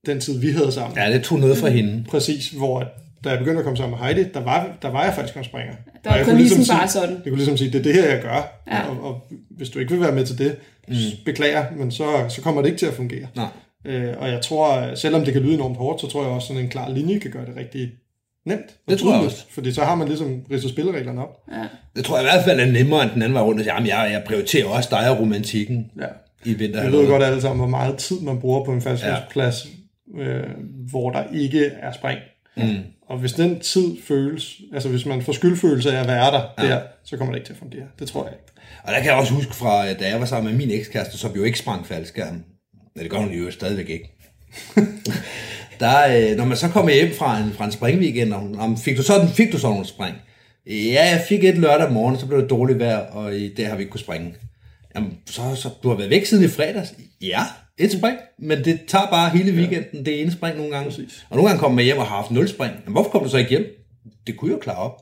[0.06, 0.98] den tid, vi havde sammen.
[0.98, 2.04] Ja, det tog noget fra hende.
[2.08, 2.84] Præcis, hvor
[3.24, 5.74] da jeg begyndte at komme sammen med Heidi, der var, der var jeg faldskærmspringer.
[5.74, 7.10] Der Og var jeg kunne præmissen sige, bare sådan.
[7.10, 8.62] Jeg kunne ligesom sige, det er det her, jeg gør.
[8.72, 8.88] Ja.
[8.88, 10.56] Og, og hvis du ikke vil være med til det,
[10.88, 10.94] mm.
[11.24, 13.26] beklager, men så, så kommer det ikke til at fungere.
[13.36, 13.46] Nej.
[13.84, 16.62] Øh, og jeg tror, selvom det kan lyde enormt hårdt, så tror jeg også, sådan
[16.62, 17.90] en klar linje kan gøre det rigtig
[18.48, 18.76] nemt.
[18.88, 19.44] Det tror jeg også.
[19.50, 21.42] Fordi så har man ligesom ridset spillereglerne op.
[21.52, 21.64] Ja.
[21.96, 23.74] Det tror jeg i hvert fald er nemmere, end den anden var rundt og sige,
[23.74, 26.06] jamen jeg, jeg prioriterer også dig og romantikken Ja.
[26.44, 26.90] i vinter.
[26.90, 29.66] Vi ved godt alle sammen, hvor meget tid man bruger på en faldskærmsplads,
[30.16, 30.22] ja.
[30.22, 30.46] øh,
[30.90, 32.18] hvor der ikke er spring.
[32.56, 32.76] Mm.
[33.08, 36.66] Og hvis den tid føles, altså hvis man får skyldfølelse af at være der, ja.
[36.68, 37.86] der, så kommer det ikke til at fungere.
[37.98, 38.44] Det tror jeg ikke.
[38.82, 41.32] Og der kan jeg også huske fra, da jeg var sammen med min ekskæreste, som
[41.36, 42.44] jo ikke sprang faldskærm.
[42.96, 44.14] Ja, det gør hun jo stadigvæk ikke.
[45.80, 48.66] der, øh, når man så kommer hjem fra en, fra en springweekend, og hun, "Nå,
[48.66, 50.14] men fik du så, fik du så nogle spring?
[50.66, 53.76] Ja, jeg fik et lørdag morgen, så blev det dårligt vejr, og i dag har
[53.76, 54.34] vi ikke kunne springe.
[54.94, 56.94] Jamen, så, så du har været væk siden i fredags?
[57.20, 57.40] Ja,
[57.78, 60.90] et spring, men det tager bare hele weekenden, det ene spring nogle gange.
[60.90, 61.26] Præcis.
[61.30, 62.72] Og nogle gange kommer man hjem og har haft nul spring.
[62.84, 63.66] Men hvorfor kom du så ikke hjem?
[64.26, 65.00] Det kunne jo klare op.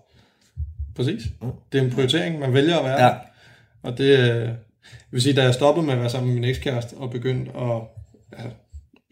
[0.96, 1.22] Præcis.
[1.72, 3.04] Det er en prioritering, man vælger at være.
[3.06, 3.12] Ja.
[3.82, 4.48] Og det øh,
[4.90, 7.50] jeg vil sige, da jeg stoppede med at være sammen med min ekskæreste og begyndte
[7.56, 7.80] at...
[8.32, 8.48] Altså,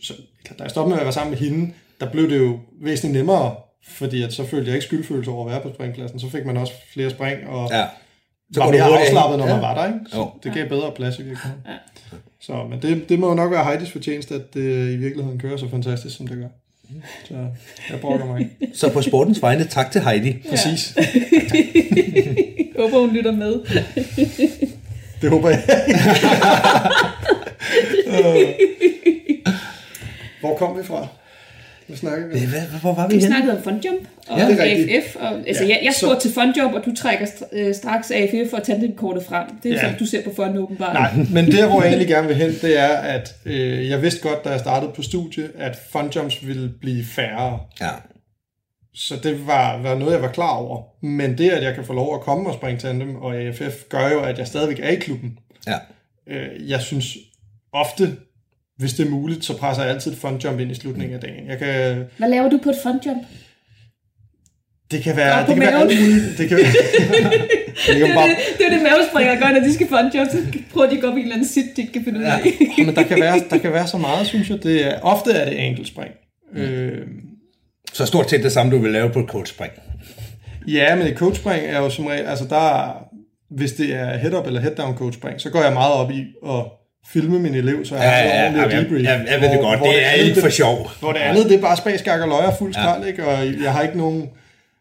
[0.03, 0.13] så,
[0.59, 3.55] da jeg stoppede med at være sammen med hende, der blev det jo væsentligt nemmere,
[3.89, 6.21] fordi at så følte jeg ikke skyldfølelse over at være på springpladsen.
[6.21, 7.85] Så fik man også flere spring, og Ja.
[8.55, 9.53] Så var mere afslappet, når af.
[9.55, 9.99] man var der, ikke?
[10.11, 10.31] Så Jo.
[10.43, 11.61] det gav bedre plads i virkeligheden.
[12.41, 15.57] Så, men det, det må jo nok være Heidis fortjeneste, at det i virkeligheden kører
[15.57, 16.47] så fantastisk, som det gør.
[17.29, 17.35] Så
[17.91, 18.77] jeg brokker mig ikke.
[18.77, 20.37] Så på sportens vegne, tak til Heidi.
[20.51, 20.89] Præcis.
[22.79, 23.61] Håber, hun lytter med.
[25.23, 25.63] Det håber jeg.
[30.47, 31.07] Hvor kom vi fra?
[31.87, 32.49] Hvad snakker vi om?
[32.49, 33.35] Hvad, hvor var vi Vi henne?
[33.35, 34.47] snakkede om Fundjump og Ja.
[34.61, 35.17] AFF.
[35.17, 38.53] Og, altså, Ja, jeg, jeg så- spurgte til Fundjump, og du trækker øh, straks AFF
[38.53, 39.47] og tandemkortet frem.
[39.63, 39.81] Det er Ja.
[39.81, 40.95] sådan, du ser på Fund åbenbart.
[40.95, 44.29] Nej, men der, hvor jeg egentlig gerne vil hen, det er, at øh, jeg vidste
[44.29, 47.61] godt, da jeg startede på studie, at funjumps ville blive færre.
[47.81, 47.91] Ja.
[48.95, 50.83] Så det var, var noget, jeg var klar over.
[51.07, 54.11] Men det, at jeg kan få lov at komme og springe tandem og AFF, gør
[54.11, 55.39] jo, at jeg stadigvæk er i klubben.
[55.67, 55.77] Ja.
[56.29, 57.17] Øh, jeg synes
[57.73, 58.17] ofte,
[58.79, 61.49] hvis det er muligt, så presser jeg altid et funjump ind i slutningen af dagen.
[61.49, 63.23] Jeg kan, Hvad laver du på et Fundjump?
[64.91, 65.39] det kan være...
[65.47, 65.91] Det kan være maven.
[65.91, 66.39] alt muligt.
[66.39, 66.59] Det kan,
[67.87, 70.31] kan Det er bare, det, det, er det mavespringere gør, når de skal Fundjump.
[70.31, 70.39] Så
[70.73, 72.25] prøver de at gå op i en eller anden sit, de ikke kan finde ud
[72.25, 72.39] af.
[72.79, 74.63] Ja, men der kan, være, der kan være så meget, synes jeg.
[74.63, 76.11] Det er, ofte er det ankelspring.
[76.57, 76.99] Øh,
[77.93, 79.73] Så stort set det samme, du vil lave på et coachspring.
[80.69, 83.05] ja, men et coachspring er jo som regel, altså der er,
[83.51, 86.65] hvis det er head-up eller head-down coachspring, så går jeg meget op i at
[87.07, 89.05] filme min elev, så jeg Ja, har ja, ja, ordentlig jeg, debrief.
[89.05, 89.79] jeg, jeg ved det Hvor- godt.
[89.79, 90.91] hvor Det er andet, ikke for sjov.
[91.01, 93.27] Hvor det andet, det er bare spagskak og løg og fuld skrald, ikke?
[93.27, 94.29] Og jeg har ikke nogen...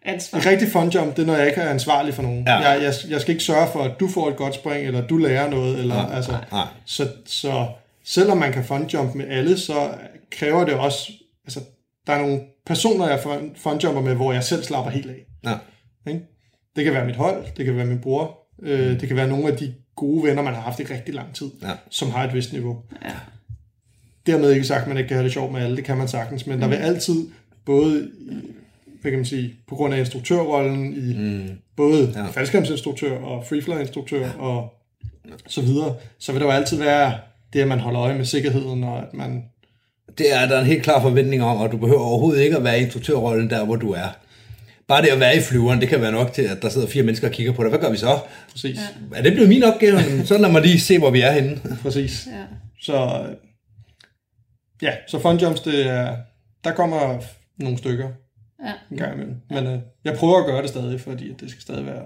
[0.05, 0.39] Ansvar.
[0.39, 2.43] En rigtig fun jump, det er, når jeg ikke er ansvarlig for nogen.
[2.47, 2.57] Ja.
[2.57, 5.17] Jeg, jeg, jeg skal ikke sørge for, at du får et godt spring, eller du
[5.17, 6.31] lærer noget, eller Nej, altså...
[6.51, 6.65] nej.
[6.85, 7.65] Så, så
[8.05, 9.73] selvom man kan fun jump med alle, så
[10.31, 11.11] kræver det også...
[11.45, 11.59] Altså,
[12.07, 15.25] der er nogle personer, jeg fun, fun jumper med, hvor jeg selv slapper helt af.
[15.45, 15.53] Ja.
[16.11, 16.21] Ikke?
[16.75, 19.47] Det kan være mit hold, det kan være min bror, øh, det kan være nogle
[19.51, 21.71] af de gode venner, man har haft i rigtig lang tid, Ja.
[21.89, 22.77] som har et vist niveau.
[23.05, 23.11] Ja.
[24.27, 26.07] Dermed ikke sagt, at man ikke kan have det sjovt med alle, det kan man
[26.07, 26.61] sagtens, men mm.
[26.61, 27.27] der vil altid,
[27.65, 28.33] både i,
[29.01, 31.49] hvad kan man sige, på grund af instruktørrollen i mm.
[31.77, 32.19] både Ja.
[32.19, 32.29] ja.
[32.29, 34.73] faldskærmsinstruktør og freefly-instruktør og
[35.47, 37.13] så videre, så vil der jo altid være
[37.53, 39.43] det, at man holder øje med sikkerheden, og at man
[40.17, 42.79] Det er der en helt klar forventning om, og du behøver overhovedet ikke at være
[42.79, 44.07] i instruktørrollen der, hvor du er.
[44.93, 47.03] Bare det at være i flyveren, det kan være nok til, at der sidder fire
[47.03, 47.69] mennesker og kigger på dig.
[47.69, 48.19] Hvad gør vi så?
[48.51, 48.79] præcis,
[49.11, 49.17] ja.
[49.17, 50.25] Er det blevet min opgave?
[50.25, 51.61] Så lad mig lige se, hvor vi er henne.
[51.81, 52.27] præcis.
[52.31, 52.43] Ja.
[52.81, 53.25] Så
[54.81, 56.17] ja, så fun jumps, det er,
[56.63, 57.19] der kommer
[57.57, 58.09] nogle stykker
[58.65, 58.71] Ja.
[58.91, 59.35] en gang imellem.
[59.49, 62.03] Men øh, jeg prøver at gøre det stadig, fordi at det skal stadig være,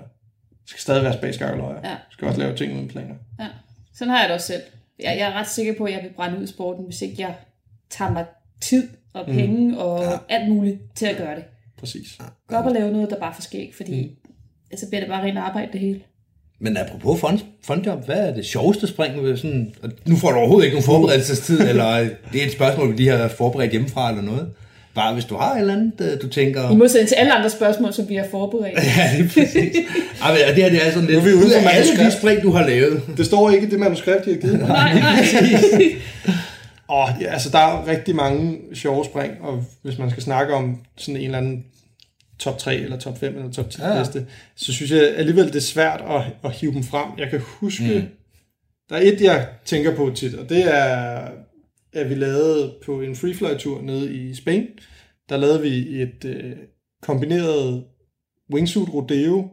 [0.61, 1.79] det skal stadig være spagskak og løjer.
[1.83, 1.89] Ja.
[1.89, 3.15] Jeg skal også lave ting uden planer.
[3.39, 3.47] Ja,
[3.95, 4.61] sådan har jeg det også selv.
[4.99, 7.15] Jeg, jeg er ret sikker på, at jeg vil brænde ud i sporten, hvis ikke
[7.21, 7.35] jeg
[7.89, 8.25] tager mig
[8.61, 9.77] tid og penge mm.
[9.77, 10.17] og ja.
[10.29, 11.43] alt muligt til at gøre det.
[11.79, 12.17] Præcis.
[12.47, 14.31] Gå op og lave noget, der bare for skæg, fordi mm.
[14.71, 15.99] altså bliver det bare rent arbejde det hele.
[16.59, 19.23] Men apropos fun, funjump, hvad er det sjoveste spring?
[19.23, 22.91] Ved sådan, og nu får du overhovedet ikke nogen forberedelsestid, eller det er et spørgsmål,
[22.91, 24.49] vi lige har forberedt hjemmefra eller noget.
[24.95, 26.71] Bare hvis du har et eller andet, øh, du tænker...
[26.71, 28.79] I modsætning til alle andre spørgsmål, som vi har forberedt.
[28.97, 29.75] Ja, det er præcis.
[30.23, 31.23] Ej, men det her det er sådan lidt...
[31.23, 33.01] Nu er vi ude af alle de spring, du har lavet.
[33.17, 35.25] Det står ikke i det manuskript, de har givet nej, nej.
[36.87, 40.83] Og ja, altså, der er rigtig mange sjove spring, og hvis man skal snakke om
[40.95, 41.65] sådan en eller anden
[42.39, 45.55] top 3 eller top 5 eller top 10 Ja, liste, så synes jeg alligevel, det
[45.55, 47.09] er svært at, at hive dem frem.
[47.17, 48.07] Jeg kan huske, mm.
[48.89, 51.27] der er et, jeg tænker på tit, og det er,
[51.93, 54.67] at vi lavede på en freefly-tur nede i Spain,
[55.29, 56.55] der lavede vi et øh,
[57.01, 57.83] kombineret
[58.53, 59.49] wingsuit rodeo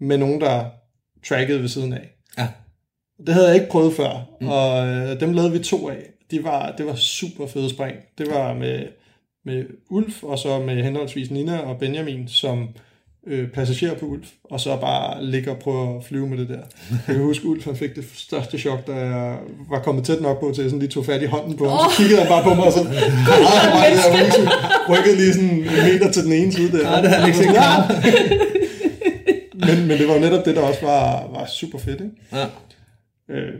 [0.00, 0.64] med nogen, der
[1.26, 2.10] trackede ved siden af.
[2.38, 2.48] Ja.
[3.26, 4.48] Det havde jeg ikke prøvet før, mm.
[4.48, 6.10] og øh, dem lavede vi to af.
[6.30, 7.96] De var, det var super fede spring.
[8.18, 8.82] Det var med,
[9.44, 12.68] med Ulf, og så med henholdsvis Nina og Benjamin som
[13.26, 16.60] øh, passagerer på Ulf, og så bare ligge og prøve at flyve med det der.
[16.90, 19.36] Jeg kan huske, Ulf han fik det største chok, da jeg
[19.70, 21.68] var kommet tæt nok på til, at jeg sådan lige tog fat i hånden på
[21.68, 21.78] ham.
[21.90, 24.48] Så kiggede han bare på mig, og så drejede han bare det der wingsuit.
[24.90, 25.60] rykkede lige sådan en
[25.92, 26.82] meter til den ene side der.
[26.84, 27.68] Nej, det havde han ikke set Ja.
[29.66, 32.14] men, men det var jo netop det, der også var, var super fedt, ikke?
[32.32, 32.44] Ja.
[33.34, 33.54] Øh,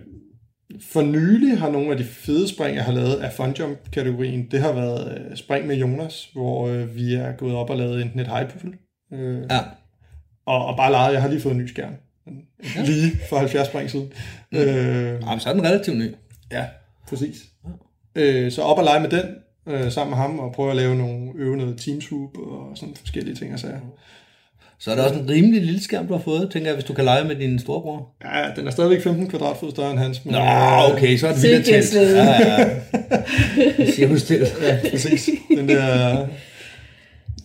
[0.80, 4.72] for nylig har nogle af de fede spring, jeg har lavet af funjump-kategorien, det har
[4.72, 8.26] været øh, spring med Jonas, hvor øh, vi er gået op og lavet enten et
[8.26, 8.48] high
[9.12, 9.58] øh, Ja.
[10.46, 11.92] og, og bare leget, jeg har lige fået en ny skærm.
[12.86, 14.12] Lige for 70 spring siden.
[14.52, 14.58] Mm.
[14.58, 16.14] Øh, Jamen, så er den relativt ny.
[16.52, 16.64] ja,
[17.08, 17.36] præcis.
[18.14, 19.24] Øh, så op og lege med den,
[19.66, 22.94] øh, sammen med ham, og prøve at lave nogle, øve noget team swoop og sådan
[22.94, 23.80] forskellige ting og sager.
[24.80, 26.92] Så er det også en rimelig lille skærm, du har fået, tænker jeg, hvis du
[26.92, 28.08] kan lege med din storebror.
[28.24, 30.24] Ja, den er stadigvæk 15 kvadratfod større end hans.
[30.24, 31.94] Men, Nå, øh, okay, så er det vildt tæt.
[31.94, 32.70] Ja, ja.
[33.96, 34.46] Cirkus til.
[34.62, 35.30] Ja, præcis.
[35.56, 36.26] Den der...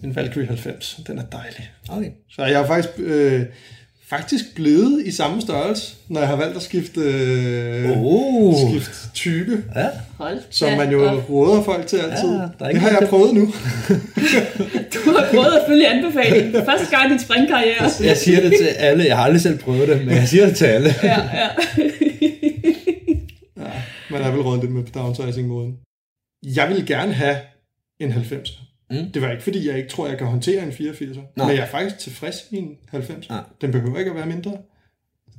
[0.03, 1.71] En Valkyrie 90, den er dejlig.
[1.89, 2.09] Okay.
[2.29, 3.41] Så jeg har faktisk, øh,
[4.19, 8.69] faktisk blevet i samme størrelse, når jeg har valgt at skifte, øh, Oh.
[8.69, 11.29] skifte type, Ja, Hold som man jo op.
[11.29, 12.29] råder folk til altid.
[12.29, 13.41] Ja, Ja, der er det har jeg prøvet nu.
[14.93, 16.65] Du har prøvet at følge anbefalingen.
[16.65, 17.89] Første gang i din springkarriere.
[18.03, 19.05] jeg siger det til alle.
[19.05, 20.89] Jeg har aldrig selv prøvet det, men jeg siger det til alle.
[21.03, 21.47] Ja, ja.
[24.11, 25.73] Man er vel rådet lidt med på downsizing-måden.
[26.55, 27.35] Jeg vil gerne have
[27.99, 28.59] en 90.
[29.01, 29.11] Mm.
[29.11, 31.17] Det var ikke, fordi jeg ikke tror, jeg kan håndtere en 84.
[31.17, 31.25] Nej.
[31.47, 33.29] Men jeg er faktisk tilfreds i en 90.
[33.29, 33.37] Ja.
[33.61, 34.51] Den behøver ikke at være mindre.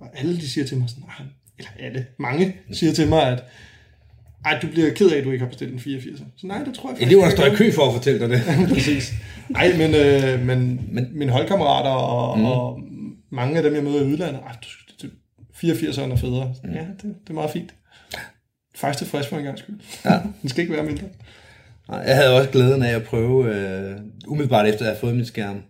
[0.01, 1.27] Og alle de siger til mig sådan, "Ah,"
[1.59, 3.45] eller alle, mange siger til mig, at
[4.45, 6.19] ej, du bliver ked af, at du ikke har bestilt en 84.
[6.37, 8.29] Så nej, det tror jeg faktisk Eleverne ikke, står i kø for at fortælle dig
[8.31, 8.43] det.
[8.75, 9.13] Præcis.
[9.49, 12.45] Nej, men, øh, men, Men- mine holdkammerater og, mm.
[12.45, 12.81] og
[13.31, 14.57] mange af dem, jeg møder i udlandet, ej,
[15.03, 15.07] du,
[15.55, 16.55] 84'eren er federe.
[16.65, 16.71] Mm.
[16.73, 17.75] Ja, det, det er meget fint.
[18.75, 19.77] Faktisk tilfreds for en gang skyld.
[20.05, 20.19] Ja.
[20.43, 21.07] Den skal ikke være mindre.
[21.89, 25.63] Jeg havde også glæden af at prøve, øh, umiddelbart efter at have fået min skærm,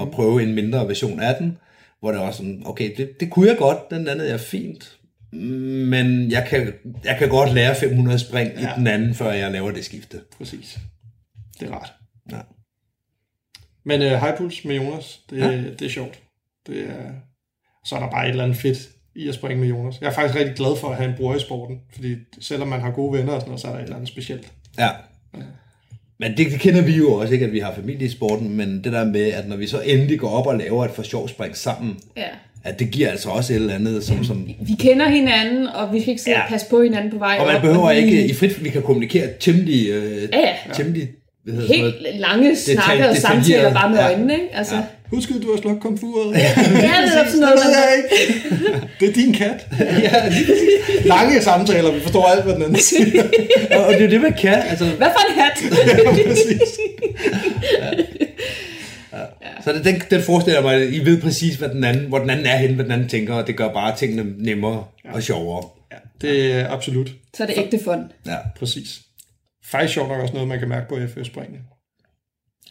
[0.00, 1.58] at prøve en mindre version af den,
[2.00, 4.98] hvor det var sådan, okay, det, det kunne jeg godt, den landede jeg fint,
[5.32, 6.72] men jeg kan,
[7.04, 8.72] jeg kan godt lære 500 spring ja.
[8.72, 10.20] I den anden, før jeg laver det skifte.
[10.38, 10.78] Præcis.
[11.60, 11.92] Det er rart.
[12.32, 12.40] Ja.
[13.84, 15.48] Men uh, High Puls med Jonas, det, Ja.
[15.50, 15.56] ja.
[15.62, 16.22] det er sjovt.
[16.66, 17.12] Det er,
[17.84, 18.78] så er der bare et eller andet fedt
[19.14, 20.00] i at springe med Jonas.
[20.00, 22.80] Jeg er faktisk rigtig glad for at have en bror i sporten, fordi selvom man
[22.80, 24.52] har gode venner og sådan noget, så er der et eller andet specielt.
[24.78, 24.88] Ja.
[26.20, 28.80] Men det, det kender vi jo også ikke, at vi har familie i sporten, men
[28.84, 31.28] det der med, at når vi så endelig går op og laver et for sjov
[31.28, 32.22] spring sammen, ja.
[32.64, 36.00] at det giver altså også et eller andet, som, som Vi kender hinanden, og vi
[36.00, 36.42] skal ikke sidde Ja.
[36.42, 38.68] og passe på hinanden på vej og man op, behøver vi- ikke, i frit, vi
[38.70, 40.54] kan kommunikere temmelig, øh, Ja, ja.
[40.74, 41.08] temmelig
[41.44, 44.08] hvad hedder sådan noget, Helt lange snakker og samtaler bare med Ja.
[44.12, 44.48] øjnene, ikke?
[44.54, 44.82] Altså, Ja.
[45.10, 45.16] Ja.
[45.16, 46.34] Husk, at du har slukket komfuret.
[46.34, 46.44] det
[46.84, 48.86] er sådan noget, det ikke.
[49.00, 49.66] Det er din kat.
[50.06, 50.32] ja,
[51.04, 53.22] Lange samtaler, vi forstår alt, hvad den anden siger.
[53.76, 54.62] og, det er jo det, man kan.
[54.70, 55.56] Altså, Hvad for en hat?
[56.18, 56.80] ja, præcis.
[59.64, 62.30] Så det, den, den forestiller mig, at I ved præcis, hvad den anden, hvor den
[62.30, 65.68] anden er henne, hvad den anden tænker, og det gør bare tingene nemmere og sjovere.
[65.92, 67.10] Ja, det er absolut.
[67.36, 68.12] Så er det ægte fun.
[68.26, 68.36] Ja.
[68.58, 69.00] Præcis.
[69.64, 71.58] Faktisk sjovt nok også noget, man kan mærke på FF-springene.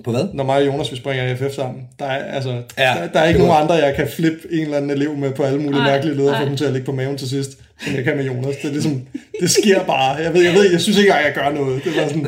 [0.03, 0.23] På hvad?
[0.33, 3.19] Når mig og Jonas vi springer i FF sammen, der er, altså, Ja, der, der
[3.19, 5.59] er ikke det nogen andre, jeg kan flippe en eller anden elev med på alle
[5.59, 7.51] mulige Ej, mærkelige leder, for dem til at ligge på maven til sidst,
[7.85, 8.55] som jeg kan med Jonas.
[8.55, 9.01] Det er ligesom,
[9.41, 10.15] det sker bare.
[10.15, 11.83] Jeg ved, jeg ved, jeg synes ikke engang, jeg gør noget.
[11.83, 12.27] Det var sådan,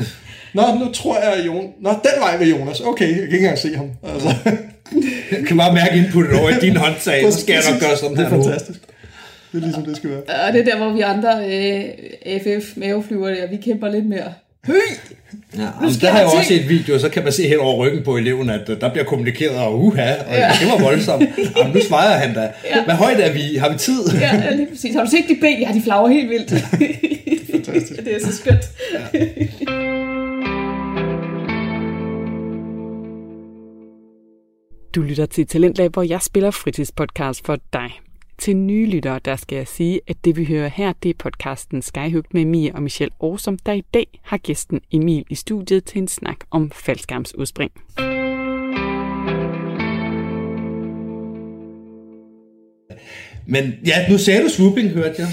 [0.54, 1.68] Nå, nu tror jeg, at Jon...
[1.82, 2.80] Nå, den vej med Jonas.
[2.82, 3.90] Okay, jeg kan ikke engang se ham.
[4.14, 4.36] Altså,
[5.32, 8.18] Jeg kan bare mærke inputtet over i din håndtag, så skal jeg nok gøre sådan
[8.18, 8.44] det her er nu.
[8.44, 8.80] fantastisk.
[9.52, 10.20] Det er ligesom, det skal være.
[10.48, 14.34] Og det er der, hvor vi andre øh, FF maveflyver der, vi kæmper lidt mere.
[14.66, 14.76] Høj!
[15.58, 17.86] Ja, men der har jeg jo også set video, så kan man se hen over
[17.86, 20.52] ryggen på eleven, at øh, der bliver kommunikeret, og uha, og ja.
[20.60, 21.24] det var voldsomt.
[21.58, 22.52] Jamen, nu svarer han da.
[22.66, 22.84] Ja.
[22.84, 23.56] Hvad højt er vi?
[23.56, 24.04] Har vi tid?
[24.20, 24.96] Ja, ja, lige præcis.
[24.96, 25.60] Har du set de ben?
[25.60, 26.52] Ja, de flager helt vildt.
[27.52, 28.06] Fantastisk.
[28.06, 28.64] det er så skønt.
[34.96, 37.92] Du lytter til Talentlab, hvor jeg spiller fritidspodcast for dig.
[38.42, 41.82] Til nye lyttere, der skal jeg sige, at det vi hører her, det er podcasten
[41.82, 46.02] Skyhugt med Mia og Michelle Årsom, der i dag har gæsten Emil i studiet til
[46.02, 47.72] en snak om faldskærmsudspring.
[53.46, 55.28] Men ja, nu sagde du swooping, hørte jeg.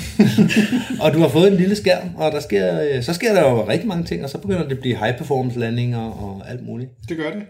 [1.03, 3.68] og du har fået en lille skærm, og der sker, øh, så sker der jo
[3.68, 6.90] rigtig mange ting, og så begynder det at blive high performance landinger og alt muligt.
[7.09, 7.42] Det gør det.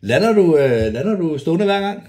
[0.00, 2.02] Lander du, øh, lander du stående hver gang?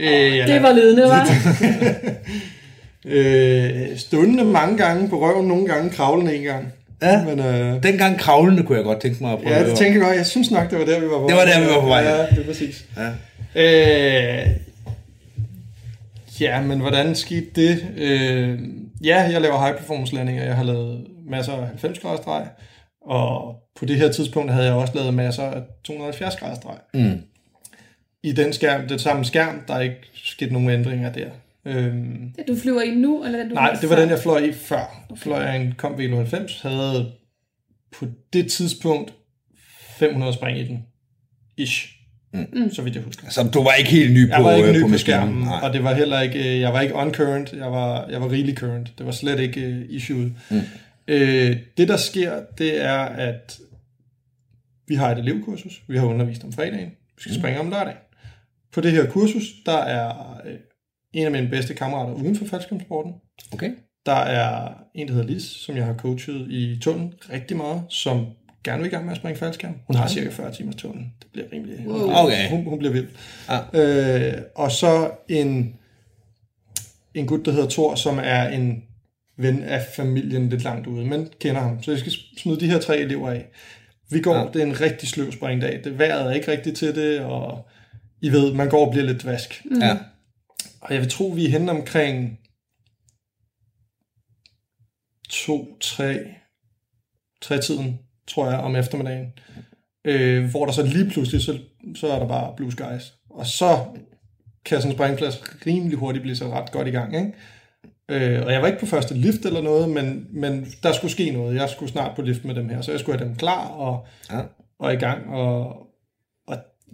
[0.00, 1.28] Øh, Det var ledende, var.
[3.14, 6.72] øh, stående mange gange på røven, nogle gange kravlende en gang.
[7.02, 7.24] Ja.
[7.24, 9.54] Men, øh, Dengang kravlende kunne jeg godt tænke mig at prøve.
[9.56, 10.16] ja, det tænker jeg godt.
[10.16, 11.86] Jeg synes nok, det var der, vi var på Det var der, vi var på
[11.86, 12.16] vej, ja.
[12.16, 12.84] Ja, det er præcis.
[12.96, 13.08] Ja.
[13.54, 14.46] Øh,
[16.40, 17.84] ja, men hvordan skete det?
[17.96, 18.58] Øh,
[19.04, 20.44] ja, jeg laver high performance landinger.
[20.44, 22.42] Jeg har lavet masser af 90 graders drej.
[23.06, 26.74] Og på det her tidspunkt havde jeg også lavet masser af 270 graders drej.
[26.94, 27.20] Mm.
[28.22, 31.30] I den skærm, det samme skærm, der er ikke sket nogen ændringer der.
[31.64, 34.00] Øhm, Det, du flyver i nu, eller den, du nej, det var før?
[34.02, 35.04] den, jeg fløj i før.
[35.10, 37.12] Der fløj jeg en Comp Velo 90, havde
[37.98, 39.12] på det tidspunkt
[39.98, 40.84] 500 spring i den.
[41.56, 41.96] Ish.
[42.32, 42.70] Mm.
[42.72, 43.28] Så vidt jeg husker.
[43.30, 44.98] Så du var ikke helt ny på, Jeg var ikke øh, ny på, maskinen?
[45.18, 45.60] skærmen, Nej.
[45.62, 48.28] og det var heller ikke, øh, jeg var ikke on current, jeg var, jeg var
[48.28, 48.92] really current.
[48.98, 50.32] Det var slet ikke uh, issue.
[50.50, 50.60] Mm.
[51.08, 53.58] Øh, det der sker, det er, at
[54.88, 57.98] vi har et elevkursus, vi har undervist om fredagen, vi skal springe om lørdagen.
[58.72, 60.54] På det her kursus, der er øh,
[61.12, 63.12] en af mine bedste kammerater uden for faldskærmsporten.
[63.52, 63.70] Okay.
[64.06, 68.26] Der er en, der hedder Lis, som jeg har coachet i tunnel rigtig meget, som
[68.64, 69.74] gerne vil i gang med at springe faldskærm.
[69.86, 71.04] Hun har cirka 40 timers tunnel.
[71.22, 71.86] Det bliver rimelig...
[71.86, 72.10] Wow.
[72.10, 72.48] Okay.
[72.50, 73.08] Hun, hun bliver vild.
[73.74, 74.32] Ja.
[74.32, 75.76] Øh, og så en,
[77.14, 78.82] en gut, der hedder Thor, som er en
[79.38, 81.82] ven af familien lidt langt ude, men kender ham.
[81.82, 83.46] Så jeg skal smide de her tre elever af.
[84.10, 84.40] Vi går, Ja.
[84.40, 84.46] ja.
[84.52, 85.80] det er en rigtig sløv springdag.
[85.84, 87.68] Det vejret er ikke rigtigt til det, og
[88.22, 89.62] I ved, man går og bliver lidt dvask.
[89.80, 89.98] Ja.
[90.80, 92.38] Og jeg vil tro, vi er henne omkring
[95.28, 96.18] 2, 3,
[97.42, 99.32] 3 tiden, tror jeg, om eftermiddagen.
[100.04, 101.58] Øh, hvor der så lige pludselig, så,
[101.94, 103.14] så er der bare blue skies.
[103.30, 103.84] Og så
[104.64, 107.32] kan sådan en springplads rimelig hurtigt blive så ret godt i gang, ikke?
[108.08, 111.30] Øh, og jeg var ikke på første lift eller noget, men, men der skulle ske
[111.30, 111.56] noget.
[111.56, 114.06] Jeg skulle snart på lift med dem her, så jeg skulle have dem klar og,
[114.30, 114.40] Ja.
[114.78, 115.26] og i gang.
[115.28, 115.76] Og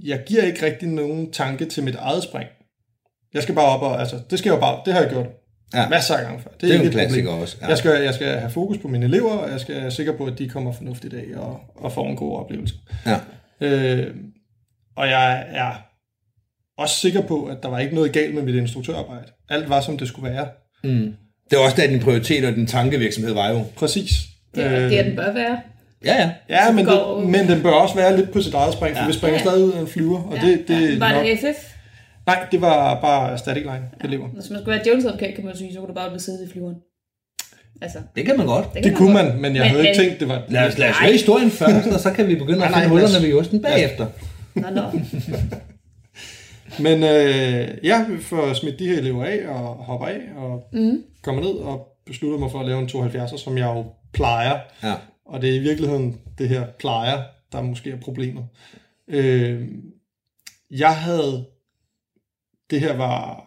[0.04, 2.48] jeg giver ikke rigtig nogen tanke til mit eget spring.
[3.34, 5.26] Jeg skal bare op og, altså, det skal jeg jo bare, det har jeg gjort
[5.74, 5.88] Ja.
[5.88, 6.50] masser af gange før.
[6.60, 7.06] Det er jo ikke en et problem.
[7.08, 7.56] klassiker også.
[7.62, 7.66] Ja.
[7.66, 10.24] Jeg, skal, jeg skal have fokus på mine elever, og jeg skal være sikker på,
[10.26, 12.74] at de kommer fornuftigt af og, og får en god oplevelse.
[13.06, 13.18] Ja.
[13.60, 14.14] Øh,
[14.96, 15.72] og jeg er
[16.78, 19.24] også sikker på, at der var ikke noget galt med mit instruktørarbejde.
[19.48, 20.48] Alt var, som det skulle være.
[20.84, 21.12] Mm.
[21.50, 23.64] Det var også der, din prioritet og din tankevirksomhed var jo.
[23.76, 24.10] Præcis.
[24.54, 25.60] Det er det, den bør være.
[26.06, 26.30] Ja, ja.
[26.48, 29.02] Ja, men, går- det, men den bør også være lidt på sit eget spring, for
[29.02, 29.06] Ja.
[29.06, 29.44] vi springer Ja.
[29.44, 30.22] stadig ud af en flyver.
[30.22, 31.72] Og det, det, Var nok, det FF?
[32.26, 34.26] Nej, det var bare static line elever.
[34.28, 36.48] Hvis man skulle være djævelens advokat, kan man sige, så kunne du bare blive siddet
[36.48, 36.76] i flyveren.
[37.82, 38.74] Altså, Det kan man godt.
[38.74, 39.26] det, Det kunne godt.
[39.26, 40.42] man, men jeg Men- havde ikke tænkt, det var...
[40.48, 41.02] Lad os, lad os Nej.
[41.02, 43.62] høre historien først, og så kan vi begynde at Nej, nej, finde hullerne ved osten
[43.62, 44.06] bagefter.
[44.54, 44.82] Nå, nå.
[46.78, 51.02] Men øh, ja, vi får smidt de her elever af og hopper af og Mm.
[51.22, 54.58] kommer ned og beslutter mig for at lave en 72'er, som jeg jo plejer.
[54.82, 54.92] Ja.
[55.26, 58.48] Og det er i virkeligheden det her plejer, der måske er problemet.
[59.08, 59.68] Øh,
[60.70, 61.46] jeg havde...
[62.70, 63.42] Det her var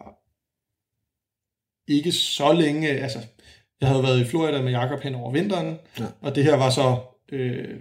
[1.88, 2.88] ikke så længe...
[2.88, 3.18] Altså,
[3.80, 6.04] jeg havde været i Florida med Jakob hen over vinteren, Ja.
[6.20, 7.00] og det her var så
[7.32, 7.80] øh,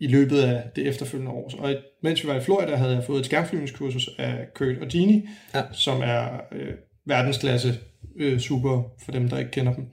[0.00, 1.50] i løbet af det efterfølgende år.
[1.58, 5.28] Og mens vi var i Florida, havde jeg fået et skærmflyvningskursus af Kurt og Gini,
[5.54, 5.62] Ja.
[5.72, 6.74] som er øh,
[7.04, 7.78] verdensklasse
[8.16, 9.86] øh, super for dem, der ikke kender dem.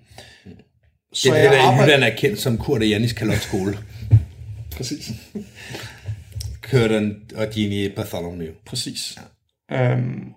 [1.13, 3.77] Det er det, der i Jylland er kendt som Kurt og Janis kalotskole.
[4.71, 5.11] Præcis.
[6.71, 6.91] Kurt
[7.35, 8.51] og Gini Bartholomew.
[8.65, 9.17] Præcis.
[9.69, 9.91] Ja.
[9.91, 10.33] Øhm,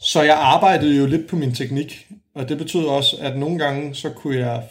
[0.00, 3.94] så jeg arbejdede jo lidt på min teknik, og det betød også, at nogle gange
[3.94, 4.62] så kunne jeg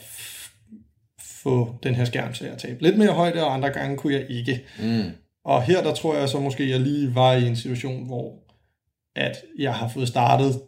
[1.20, 4.26] få den her skærm til at tabe lidt mere højde, og andre gange kunne jeg
[4.30, 4.64] ikke.
[4.80, 5.12] Mm.
[5.46, 8.34] Og her der tror jeg så måske, at jeg lige var i en situation, hvor
[9.16, 10.62] at jeg har fået startet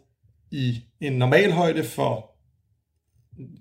[0.50, 2.27] i en normal højde for,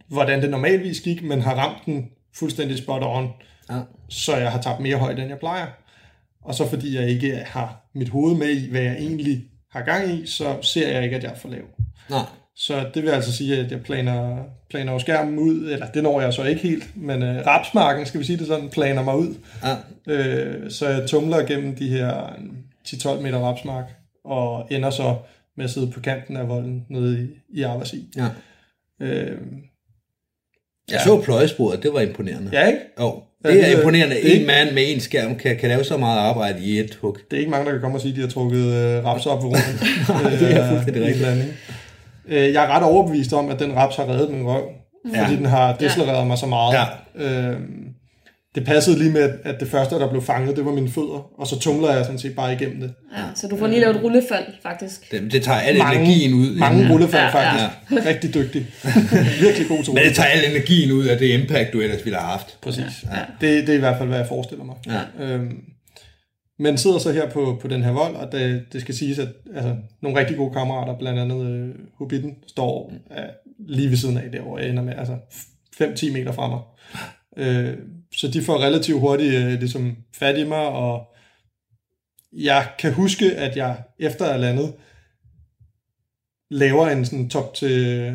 [0.08, 3.28] hvordan det normalvis gik, men har ramt den fuldstændig spot on,
[3.70, 3.80] Ja.
[4.10, 5.66] så jeg har tabt mere højde, end jeg plejer.
[6.44, 10.14] Og så fordi jeg ikke har mit hoved med i, hvad jeg egentlig har gang
[10.14, 11.62] i, så ser jeg ikke, at jeg er for lav.
[12.10, 12.22] Nej.
[12.56, 16.22] Så det vil altså sige, at jeg planer, planer jo skærmen ud, eller det når
[16.22, 19.36] jeg så ikke helt, men øh, rapsmarken, skal vi sige det sådan, planer mig ud.
[19.64, 20.14] Ja.
[20.14, 22.34] Øh, så jeg tumler gennem de her
[22.88, 23.86] 10-12 meter rapsmark,
[24.26, 25.16] og ender så
[25.58, 27.28] med at sidde på kanten af volden nede i,
[27.60, 28.08] i Aversi.
[28.18, 28.28] Ja.
[29.02, 29.32] Øh,
[30.92, 32.50] Jeg så pløjesporet, det var imponerende.
[32.54, 32.80] ja, ikke?
[33.00, 34.16] Jo, Ja, det det er er- imponerende.
[34.16, 37.18] det En mand med en skærm kan, kan lave så meget arbejde i et hug.
[37.32, 39.26] Det er ikke mange, der kan komme og sige, at de har trukket øh, raps
[39.26, 40.40] op ved rummet.
[40.40, 41.28] det er fuldstændig rigtigt.
[41.28, 41.54] rigtigt.
[42.28, 44.64] Øh, jeg er ret overbevist om, at den raps har reddet min røv,
[45.14, 45.24] Ja.
[45.24, 46.74] fordi den har decelereret mig så meget.
[47.20, 47.52] Ja.
[47.52, 47.60] Øh,
[48.58, 51.48] det passede lige med, at det første, der blev fanget, det var mine fødder, og
[51.48, 52.94] så tumler jeg sådan set bare igennem det.
[53.18, 55.12] Ja, så du får lige lavet et rullefald, faktisk.
[55.12, 56.56] Det, det tager al Mange- energien ud.
[56.60, 56.92] Mange Ja.
[56.92, 57.52] rullefald Ja, ja.
[57.62, 58.06] faktisk.
[58.10, 58.68] Rigtig dygtig.
[59.46, 62.18] Virkelig god til Men det tager al energien ud af det impact, du ellers ville
[62.20, 62.58] have haft.
[62.62, 63.04] Præcis.
[63.04, 63.20] Ja.
[63.48, 64.76] Det, det er i hvert fald, hvad jeg forestiller mig.
[64.88, 65.26] Ja.
[65.26, 65.58] Øhm,
[66.60, 69.28] men sidder så her på, på den her vold, og det, det skal siges, at
[69.56, 73.24] altså, nogle rigtig gode kammerater, blandt andet øh, Hobbiten, står øh,
[73.68, 75.14] lige ved siden af der, hvor jeg ender med, altså
[75.84, 76.60] 5-10 meter fra mig.
[77.38, 77.74] Øh,
[78.18, 81.04] så de får relativt hurtigt øh, ligesom fat i mig, og
[82.34, 84.74] jeg kan huske, at jeg efter at landet
[86.52, 88.14] laver en sådan top til,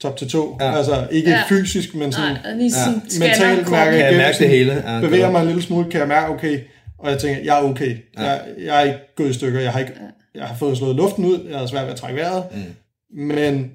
[0.00, 0.56] top til to.
[0.60, 0.76] Ja.
[0.76, 1.42] Altså ikke Ja.
[1.48, 3.18] fysisk, men sådan Nej, lige sådan Ja.
[3.18, 4.72] Mentalt mærker Kan jeg igennem mærke det hele?
[4.72, 6.60] Ja, bevæger mig en lille smule, kan jeg mærke, okay,
[6.98, 7.98] og jeg tænker, jeg er okay.
[8.16, 8.22] Ja.
[8.22, 8.30] Ja.
[8.30, 9.92] Jeg, jeg er ikke gået i stykker, jeg har, ikke,
[10.34, 13.18] jeg har fået slået luften ud, jeg har svært ved at trække vejret, Mm.
[13.26, 13.70] men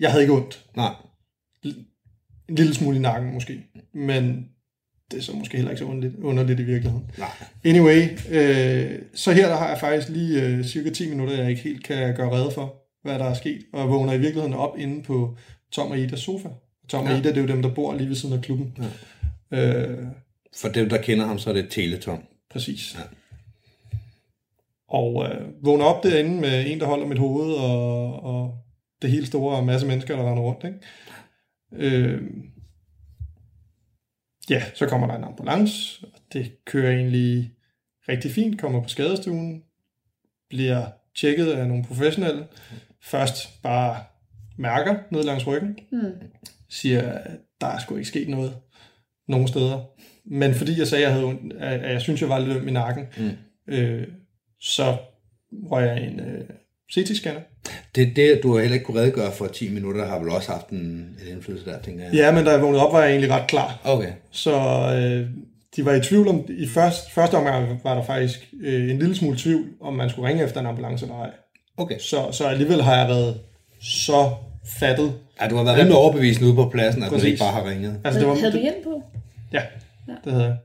[0.00, 0.64] jeg havde ikke ondt.
[0.76, 0.92] Nej.
[2.48, 3.60] En lille smule i nakken måske,
[3.94, 4.48] men
[5.14, 7.10] det er så måske heller ikke så underligt, underligt i virkeligheden.
[7.18, 7.28] Nej.
[7.64, 11.62] Anyway, øh, så her der har jeg faktisk lige øh, cirka 10 minutter, jeg ikke
[11.62, 14.78] helt kan gøre rede for, hvad der er sket, og jeg vågner i virkeligheden op
[14.78, 15.36] inde på
[15.72, 16.48] Tom og Idas sofa.
[16.88, 17.18] Tom og Ja.
[17.18, 18.78] Ida, det er jo dem, der bor lige ved siden af klubben.
[19.52, 19.72] Ja.
[19.72, 19.98] Øh,
[20.56, 22.18] For dem, der kender ham, så er det Teletom.
[22.50, 22.94] Præcis.
[22.94, 23.00] Ja.
[24.88, 28.54] Og øh, vågner op derinde med en, der holder mit hoved, og, og
[29.02, 30.64] det hele store og masse mennesker, der render rundt.
[30.64, 31.96] Ikke?
[31.96, 32.20] Øh,
[34.50, 37.52] ja, så kommer der en ambulance, og det kører egentlig
[38.08, 39.62] rigtig fint, kommer på skadestuen,
[40.48, 42.46] bliver tjekket af nogle professionelle.
[43.02, 44.04] Først bare
[44.58, 46.12] mærker ned langs ryggen, Hmm.
[46.70, 48.56] siger, at der er sgu ikke sket noget
[49.28, 49.84] nogen steder.
[50.24, 52.56] Men fordi jeg sagde, at jeg, havde, ondt- at at jeg synes, jeg var lidt
[52.56, 53.30] øm i nakken, Mm.
[53.74, 54.08] øh,
[54.60, 54.96] så
[55.52, 56.48] røg jeg en, øh,
[56.92, 57.40] CT-scanner.
[57.94, 60.68] Det, det, du har heller ikke kunne redegøre for 10 minutter, har vel også haft
[60.68, 62.14] en, en indflydelse der, tænker jeg.
[62.14, 63.80] Ja, men da jeg vågnede op, var jeg egentlig ret klar.
[63.84, 64.12] Okay.
[64.30, 65.26] Så øh,
[65.76, 69.16] de var i tvivl om, i første, første omgang var der faktisk øh, en lille
[69.16, 71.30] smule tvivl, om man skulle ringe efter en ambulance eller ej.
[71.76, 71.98] Okay.
[71.98, 73.40] Så, så alligevel har jeg været
[73.82, 74.30] så
[74.78, 75.12] fattet.
[75.40, 77.28] Ja, du har været rimelig overbevisende ude på pladsen, at du Præcis.
[77.28, 78.00] ikke bare har ringet.
[78.04, 79.02] Altså, det var, Havde du hjelm på?
[79.52, 79.62] Ja,
[80.24, 80.56] det havde jeg.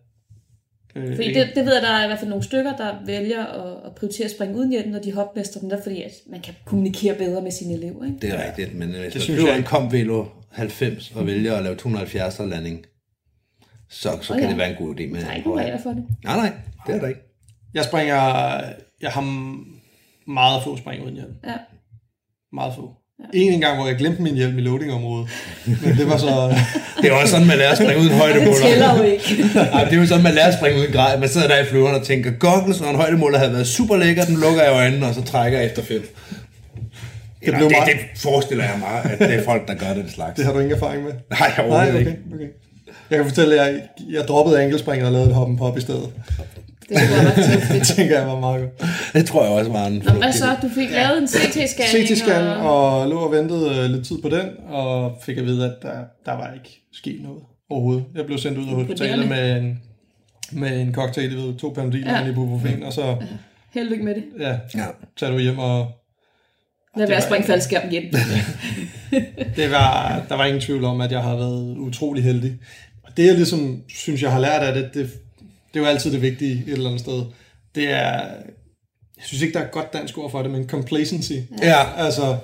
[0.95, 3.45] Øh, Fordi det, det ved jeg, der er i hvert fald nogle stykker, der vælger
[3.45, 6.41] at, at prioritere at springe uden hjelm, når de hopmester den der, fordi at man
[6.41, 8.05] kan kommunikere bedre med sine elever.
[8.05, 8.17] Ikke?
[8.21, 9.69] Det er rigtigt, men hvis man synes jeg en ikke.
[9.69, 12.85] Comvelo 90 og vælger at lave 270 landing,
[13.89, 14.49] så, så kan ja.
[14.49, 16.05] det være en god idé med Der er ikke nogen regler for det.
[16.23, 16.51] Nej, nej,
[16.87, 17.21] det er der ikke.
[17.73, 18.15] Jeg springer,
[19.01, 19.21] jeg har
[20.31, 21.35] meget få spring uden hjelm.
[21.43, 21.57] Ja.
[22.53, 22.98] Meget få.
[23.33, 25.27] En en gang, hvor jeg glemte min hjelm i loadingområdet.
[25.65, 26.55] Men det var så...
[27.01, 28.59] Det er også sådan, man lærer at springe uden Det højdemåler.
[28.61, 29.23] tæller jo ikke.
[29.73, 31.17] Ej, det er jo sådan, man lærer at springe uden grej.
[31.19, 34.25] Man sidder der i flyveren og tænker, goggles, når en højdemåler havde været super lækker,
[34.25, 36.01] den lukker jeg øjnene, og så trækker jeg efter fem.
[36.01, 40.09] Det, blev det, meget- det, forestiller jeg mig, at det er folk, der gør den
[40.09, 40.35] slags.
[40.35, 41.11] Det har du ingen erfaring med?
[41.29, 42.11] Nej, overhovedet Nej, ikke.
[42.11, 42.47] okay, okay.
[43.09, 46.09] Jeg kan fortælle, at jeg, jeg droppede ankelspringen og lavede et hoppen pop i stedet.
[46.89, 48.89] Det være ret Det tænker jeg var meget godt.
[49.13, 50.45] Det tror jeg også var en Nå, hvad så?
[50.61, 52.07] Du fik lavet en CT-scanning?
[52.07, 52.99] CT-scan og...
[53.01, 55.97] og lå og ventede øh, lidt tid på den, og fik at vide, at der,
[56.25, 58.03] der var ikke sket noget overhovedet.
[58.15, 59.79] Jeg blev sendt ud af hospitalet med en,
[60.51, 62.17] med en cocktail, ved, to panodiler Ja.
[62.17, 62.23] ja.
[62.25, 63.15] en ibuprofen, og så
[63.73, 64.23] Held og lykke med det.
[64.39, 64.85] ja, Ja.
[65.19, 65.87] tager du hjem, og
[66.97, 68.03] Lad være at springe faldskærm igen.
[69.55, 72.57] det var, der var ingen tvivl om, at jeg har været utrolig heldig.
[73.03, 75.09] Og det, jeg ligesom synes, jeg har lært af det, det,
[75.73, 77.25] det er jo altid det vigtige et eller andet sted.
[77.75, 78.11] Det er,
[79.17, 81.33] jeg synes ikke, der er et godt dansk ord for det, men complacency.
[81.61, 81.93] Ja.
[81.97, 82.37] Altså,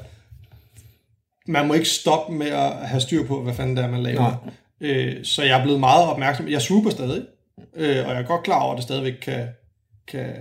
[1.47, 4.51] man må ikke stoppe med at have styr på, hvad fanden det er, man laver.
[4.81, 6.47] Øh, så jeg er blevet meget opmærksom.
[6.47, 7.25] Jeg super stadig,
[7.75, 9.47] øh, og jeg er godt klar over, at det stadigvæk kan,
[10.07, 10.33] kan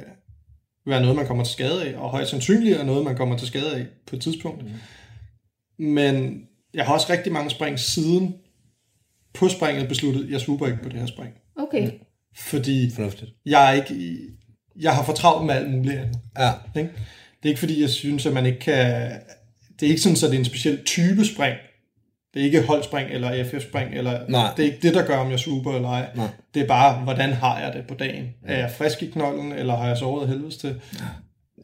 [0.86, 3.46] være noget, man kommer til skade af, og højst sandsynligt er noget, man kommer til
[3.46, 4.62] skade af på et tidspunkt.
[4.64, 4.70] Mm.
[5.84, 8.34] Men jeg har også rigtig mange spring siden
[9.34, 11.34] på springet besluttet, jeg super ikke på det her spring.
[11.56, 11.90] Okay.
[12.36, 13.30] Fordi Fornuftigt.
[13.46, 14.18] jeg er ikke
[14.80, 16.18] jeg har for travlt med alt muligt andet.
[16.38, 16.52] Ja.
[16.76, 16.90] Ikke?
[17.42, 19.10] Det er ikke fordi, jeg synes, at man ikke kan...
[19.80, 21.56] Det er ikke sådan, at det er en speciel type spring.
[22.34, 23.94] Det er ikke holdspring eller FF-spring.
[23.94, 24.52] Eller, Nej.
[24.56, 26.06] Det er ikke det, der gør, om jeg super eller ej.
[26.16, 26.28] Nej.
[26.54, 28.34] Det er bare, hvordan har jeg det på dagen?
[28.44, 30.80] Er jeg frisk i knolden, eller har jeg sovet helvedes til?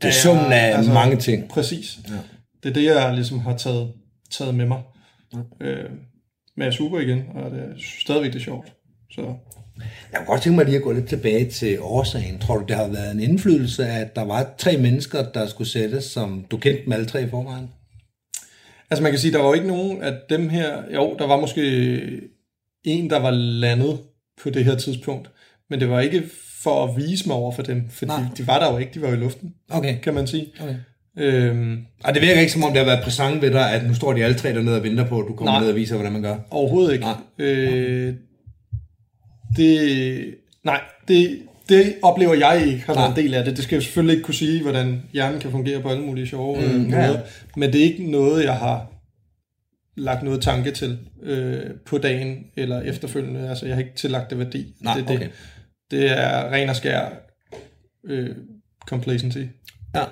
[0.03, 1.49] Det er summen af altså, mange ting.
[1.49, 1.99] Præcis.
[2.09, 2.15] Ja.
[2.63, 3.93] Det er det, jeg ligesom har taget,
[4.31, 4.83] taget med mig.
[5.61, 5.91] Øh,
[6.57, 8.73] men jeg er super igen, og det er stadigvæk det er sjovt.
[9.11, 9.21] Så
[10.13, 12.39] Jeg kunne godt tænke mig lige at gå lidt tilbage til årsagen.
[12.39, 16.05] Tror du, det har været en indflydelse, at der var tre mennesker, der skulle sættes,
[16.05, 17.69] som du kendte dem alle tre i forvejen?
[18.91, 21.41] Altså man kan sige, der var jo ikke nogen af dem her, jo, der var
[21.41, 22.21] måske
[22.85, 23.99] en, der var landet
[24.43, 25.31] på det her tidspunkt,
[25.71, 26.23] men det var ikke
[26.63, 29.03] for at vise mig over for dem, for de, de var der jo ikke, de
[29.03, 29.99] var jo i luften, Okay.
[30.03, 30.47] kan man sige.
[30.63, 30.75] okay.
[31.19, 33.95] Øhm, Og det virker ikke som om, det har været præsent ved dig, at nu
[33.95, 35.61] står de alle tre dernede og venter på, at du kommer Nej.
[35.61, 36.37] ned og viser, hvordan man gør.
[36.51, 37.05] overhovedet ikke.
[37.05, 37.15] Nej.
[37.39, 38.15] Øh,
[39.57, 40.35] det,
[40.65, 43.57] nej, det, det oplever jeg ikke har været en del af det.
[43.57, 46.61] Det skal jeg selvfølgelig ikke kunne sige, hvordan hjernen kan fungere på alle mulige sjove
[46.61, 47.07] Mm, mm, ja.
[47.07, 47.21] måder,
[47.57, 48.87] men det er ikke noget, jeg har
[49.97, 53.49] lagt noget tanke til øh, på dagen eller efterfølgende.
[53.49, 54.75] Altså, jeg har ikke tillagt det værdi.
[54.81, 55.29] Nej, det, det, okay.
[55.91, 57.09] det er ren og skær
[58.05, 58.37] øh,
[58.87, 59.39] complacency.
[59.95, 60.05] Ja.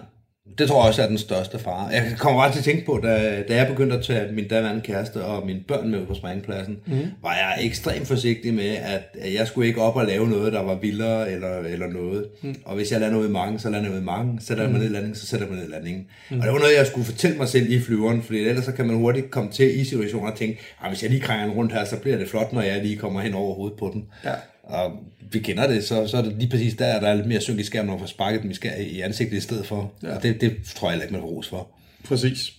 [0.59, 1.87] Det tror jeg også er den største fare.
[1.87, 4.81] Jeg kommer bare til at tænke på, da, da jeg begyndte at tage min daværende
[4.81, 6.99] kæreste og mine børn med ud på springpladsen, mm.
[7.23, 10.75] var jeg ekstremt forsigtig med, at jeg skulle ikke op og lave noget, der var
[10.75, 12.27] vildere eller, eller noget.
[12.43, 12.55] Mm.
[12.65, 14.39] Og hvis jeg lander noget i mange, så lander jeg noget i mange.
[14.41, 16.07] Sætter jeg mig ned i landingen, så sætter jeg mig ned i landingen.
[16.31, 16.39] Mm.
[16.41, 18.87] Og det var noget, jeg skulle fortælle mig selv i flyveren, fordi ellers så kan
[18.87, 21.85] man hurtigt komme til i situationer og tænke, "Ah, hvis jeg lige krænger rundt her,
[21.85, 24.05] så bliver det flot, når jeg lige kommer hen over hovedet på den.
[24.25, 24.31] Ja.
[24.69, 24.93] Og
[25.33, 27.59] vi kender det, så, så er det lige præcis der, der er lidt mere synk
[27.59, 29.93] i skærmen, når man får sparket dem i, skær, i ansigtet i stedet for.
[30.03, 30.17] Ja.
[30.17, 31.69] Og det, det tror jeg heller ikke, man får ros for.
[32.05, 32.53] Præcis.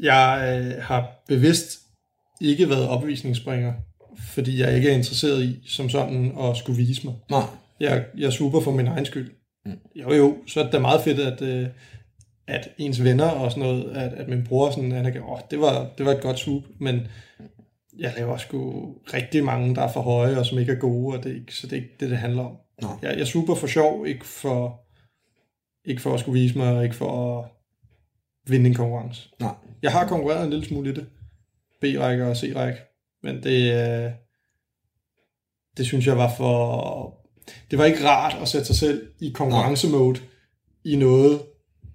[0.00, 1.78] Jeg øh, har bevidst
[2.40, 3.72] ikke været opvisningsspringer,
[4.18, 7.14] fordi jeg ikke er interesseret i som sådan at skulle vise mig.
[7.30, 7.42] Nej.
[7.80, 9.30] Jeg, jeg er super for min egen skyld.
[9.66, 9.78] Mm.
[9.94, 11.66] Jo jo, så er det da meget fedt, at, øh,
[12.48, 15.60] at ens venner og sådan noget, at, at min bror sådan, han er, åh, det
[15.60, 17.00] var, det var et godt swoop, men
[17.98, 21.24] jeg laver sgu rigtig mange, der er for høje og som ikke er gode, og
[21.24, 22.56] det er ikke, så det er ikke det, det handler om.
[22.82, 22.92] Nej.
[23.02, 24.80] Jeg, jeg super for sjov, ikke for,
[25.84, 27.50] ikke for at skulle vise mig, og ikke for at
[28.46, 29.30] vinde en konkurrence.
[29.40, 29.54] Nej.
[29.82, 31.06] Jeg har konkurreret en lille smule i det.
[31.80, 32.80] B-række og C-række.
[33.22, 34.10] Men det, øh,
[35.76, 37.20] det synes jeg var for...
[37.70, 40.20] Det var ikke rart at sætte sig selv i konkurrencemode
[40.84, 41.42] i noget,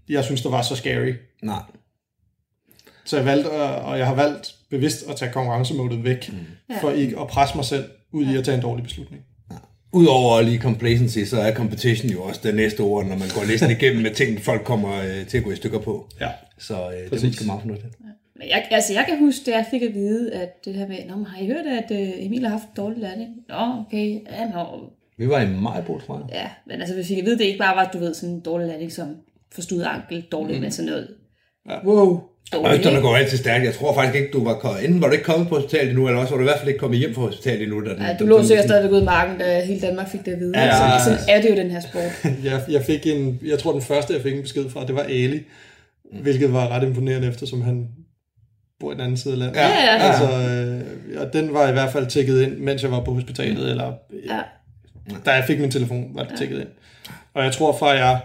[0.10, 1.14] jeg synes, der var så scary.
[1.44, 1.64] Nej.
[3.10, 6.76] Så jeg valgte, at, og jeg har valgt bevidst at tage konkurrencemodet væk, mm.
[6.82, 9.24] for ikke at presse mig selv ud i at tage en dårlig beslutning.
[9.94, 13.72] Udover lige complacency, så er competition jo også det næste ord, når man går listen
[13.72, 16.10] igennem med ting, folk kommer øh, til at gå i stykker på.
[16.22, 16.30] Ja.
[16.58, 17.30] Så øh, det er Præcis.
[17.30, 17.96] måske meget fornuftigt.
[18.36, 20.98] Men jeg, altså, jeg kan huske, da jeg fik at vide, at det her med,
[21.08, 23.32] Nå, har I hørt, at uh, Emil har haft en dårlig landing?
[23.50, 24.64] Nå, okay, ja, nå,
[25.18, 26.26] Vi var i Majbo, tror jeg.
[26.34, 26.50] ja.
[26.68, 28.42] Men altså, vi fik at vide, at det ikke bare var, du ved, sådan en
[28.42, 29.16] dårlig landing som
[29.52, 30.62] forstået ankel, dårlig, mm.
[30.62, 31.16] men sådan noget.
[31.70, 31.86] Ja.
[31.86, 33.02] Wow, dårligt, ikke?
[33.02, 33.66] går altid stærkt.
[33.66, 34.86] Jeg tror faktisk ikke, du var kommet.
[34.86, 36.68] Enten var du ikke kommet på hospitalet endnu, eller også var du i hvert fald
[36.68, 37.86] ikke kommet hjem fra hospitalet endnu.
[37.86, 40.32] Da den, Ja, du lå sikkert stadigvæk ude i marken, da hele Danmark fik det
[40.32, 40.52] at vide.
[40.60, 41.04] Ja, Ja, ja, ja, ja.
[41.04, 42.26] Sådan er det jo den her sport.
[42.50, 45.02] Jeg, jeg fik en, jeg tror den første, jeg fik en besked fra, det var
[45.04, 45.40] Ali,
[46.22, 47.88] hvilket var ret imponerende, eftersom han
[48.80, 49.56] bor i den anden side af landet.
[49.56, 50.12] Ja, ja, ja.
[50.12, 50.50] Altså,
[51.16, 53.94] øh, og den var i hvert fald tækket ind, mens jeg var på hospitalet, eller
[54.30, 54.40] Ja.
[55.26, 56.68] da jeg fik min telefon, var det tækket ind.
[57.34, 58.20] Og jeg tror fra, jeg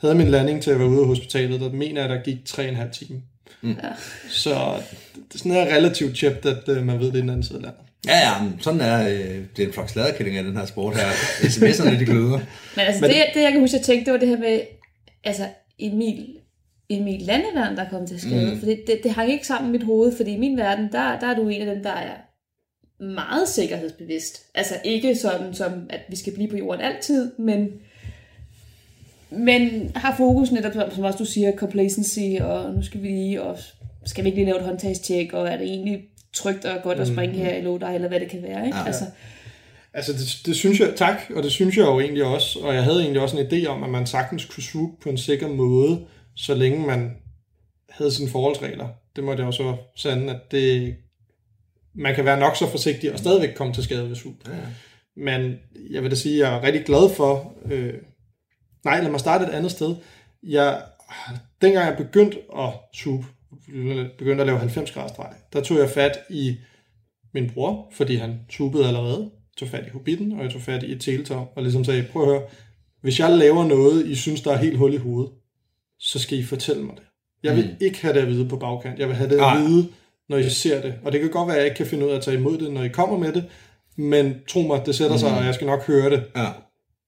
[0.00, 2.90] havde min landing til at være ude af hospitalet, der mener jeg, der gik 3,5
[2.90, 3.20] timer.
[3.62, 3.76] Mm.
[4.28, 4.50] Så
[5.14, 7.58] det er sådan her relativt tjept, at øh, man ved, det er den anden side
[7.58, 7.80] af landet.
[8.06, 10.96] Ja, ja, men sådan er øh, det er en flok sladderkælling af den her sport
[10.96, 11.10] her.
[11.40, 12.38] SMS'erne, de gløder.
[12.76, 14.60] Men altså, Men- det, det jeg kan huske, jeg tænkte, det var det her med,
[15.24, 15.48] altså,
[15.78, 16.26] Emil,
[16.90, 18.54] Emil Landevand, der kom til skade.
[18.54, 18.58] Mm.
[18.58, 21.18] For det, det, det hang ikke sammen i mit hoved, fordi i min verden, der,
[21.18, 22.14] der er du en af dem, der er
[23.04, 24.42] meget sikkerhedsbevidst.
[24.54, 27.68] Altså ikke sådan, som at vi skal blive på jorden altid, men,
[29.38, 33.58] men har fokus netop, som- også du siger, complacency, og nu skal vi lige, og
[34.06, 36.00] skal vi ikke lige lave et håndtagstjek, og er det egentlig
[36.34, 38.78] trygt og godt at springe her i Lodej, eller hvad det kan være, ikke?
[38.78, 38.84] Ja.
[38.86, 39.04] Altså,
[39.94, 42.84] Altså, det, det synes jeg, tak, og det synes jeg jo egentlig også, og jeg
[42.84, 46.00] havde egentlig også en idé om, at man sagtens kunne swoop på en sikker måde,
[46.36, 47.10] så længe man
[47.90, 48.88] havde sine forholdsregler.
[49.16, 50.94] Det må det også være sande, at det,
[51.94, 54.34] man kan være nok så forsigtig og stadigvæk komme til skade ved swoop.
[54.46, 54.52] Ja.
[55.16, 55.54] Men
[55.90, 57.52] jeg vil da sige, at jeg er rigtig glad for...
[57.70, 57.94] Øh,
[58.84, 59.94] nej, lad mig starte et andet sted.
[60.42, 60.82] Jeg,
[61.62, 63.24] dengang jeg begyndte at swoop,
[64.18, 66.56] begyndte at lave 90 graders drej, der tog jeg fat i
[67.34, 70.92] min bror, fordi han swoopede allerede, tog fat i Hobbiten, og jeg tog fat i
[70.92, 72.42] et teletop, og ligesom sagde, prøv at høre,
[73.00, 75.32] hvis jeg laver noget, I synes, der er helt hul i hovedet,
[75.98, 77.02] så skal I fortælle mig det.
[77.42, 77.76] Jeg vil mm.
[77.80, 78.98] ikke have det at vide på bagkant.
[78.98, 79.88] Jeg vil have det at vide,
[80.28, 80.94] når I ser det.
[81.04, 82.58] Og det kan godt være, at jeg ikke kan finde ud af at tage imod
[82.58, 83.44] det, når I kommer med det,
[83.96, 86.24] men tro mig, det sætter sig, og jeg skal nok høre det.
[86.36, 86.48] Ja.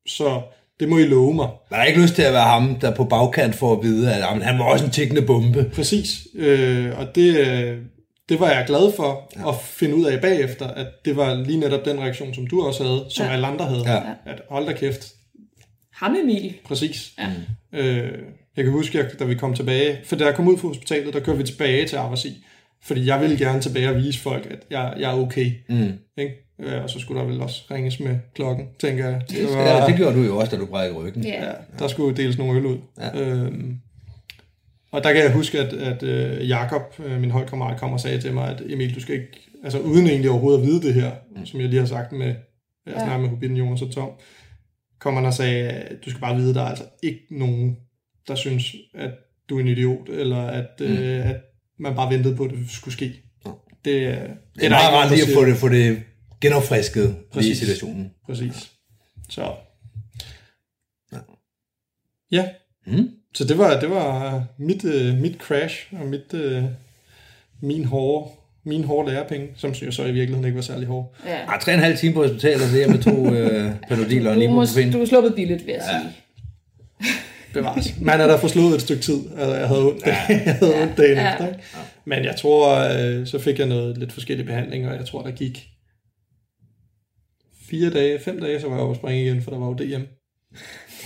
[0.06, 0.42] Så
[0.80, 1.48] det må I love mig.
[1.70, 4.20] Man har ikke lyst til at være ham, der på bagkant for at vide, at
[4.20, 5.70] jamen, han var også en tikkende bombe.
[5.74, 6.26] Præcis.
[6.34, 7.78] Øh, og det, øh,
[8.28, 9.48] det var jeg glad for ja.
[9.48, 12.84] at finde ud af bagefter, at det var lige netop den reaktion, som du også
[12.84, 13.32] havde, som ja.
[13.32, 13.90] alle andre havde.
[13.92, 14.00] Ja.
[14.26, 15.12] At hold da kæft,
[15.92, 16.54] ham Emil.
[16.64, 17.12] præcis.
[17.18, 17.30] Ja.
[17.80, 18.12] Øh,
[18.56, 21.14] jeg kan huske, at da vi kom tilbage, for da jeg kom ud fra hospitalet,
[21.14, 22.44] der kørte vi tilbage til Aversi,
[22.82, 25.52] fordi jeg ville gerne tilbage og vise folk, at jeg, jeg er okay.
[25.68, 25.92] Mm.
[26.18, 26.43] Ikke?
[26.59, 29.22] Øh, og så skulle der vel også ringes med klokken, tænker jeg.
[29.30, 31.24] Det Ja, det gjorde du jo også, da du brækkede ryggen.
[31.24, 31.44] Ja.
[31.46, 32.78] Ja, der skulle deles nogle øl ud.
[33.00, 33.20] Ja.
[33.20, 33.78] Øhm,
[34.92, 38.20] og der kan jeg huske, at, at øh, Jakob, øh, min holdkammerat, kom og sagde
[38.20, 41.11] til mig, at Emil, du skal ikke, altså uden egentlig overhovedet at vide det her,
[41.36, 41.46] mm.
[41.46, 42.34] som jeg lige har sagt med, jeg
[42.86, 42.98] Ja.
[42.98, 44.11] snakker med Hobbiten, Jonas og Tom,
[45.00, 47.76] kom han og sagde, at du skal bare vide, der er altså ikke nogen,
[48.28, 49.11] der synes, at
[49.48, 50.86] du er en idiot, eller at, mm.
[50.86, 51.36] øh, at
[51.78, 53.12] man bare ventede på, at det skulle ske.
[53.46, 53.50] Ja.
[53.84, 54.07] Det, øh,
[54.55, 56.02] Det er meget rart lige at få det, få det
[56.49, 57.59] genopfrisket lige i Præcis.
[57.59, 58.11] situationen.
[58.26, 58.70] Præcis.
[59.30, 59.53] Så.
[61.12, 61.18] Ja.
[62.32, 62.49] Ja.
[62.86, 63.09] Mm.
[63.34, 66.62] Så det var, det var mit, øh, mit crash og mit, øh,
[67.61, 68.30] min hårde,
[68.64, 71.09] min hårde lærepenge, som jo så i virkeligheden ikke var særlig hårde.
[71.26, 71.53] ja.
[71.55, 74.36] Ah, tre og en halv time på hospitalet, så jeg med to øh, panodiler og
[74.36, 74.92] en ibuprofen.
[74.92, 76.12] du er sluppet billigt, vil jeg sige.
[77.53, 77.95] Bevares.
[78.01, 79.20] Man er der forslået et stykke tid.
[79.38, 80.14] Altså, jeg havde ondt, jeg
[80.61, 81.32] havde ondt dagen Ja.
[81.32, 81.47] efter.
[81.49, 81.59] Ikke?
[82.05, 85.30] Men jeg tror, øh, så fik jeg noget lidt forskellige behandlinger, og jeg tror, der
[85.30, 85.68] gik
[87.70, 90.02] fire dage, fem dage, så var jeg oppe springe igen, for der var jo DM.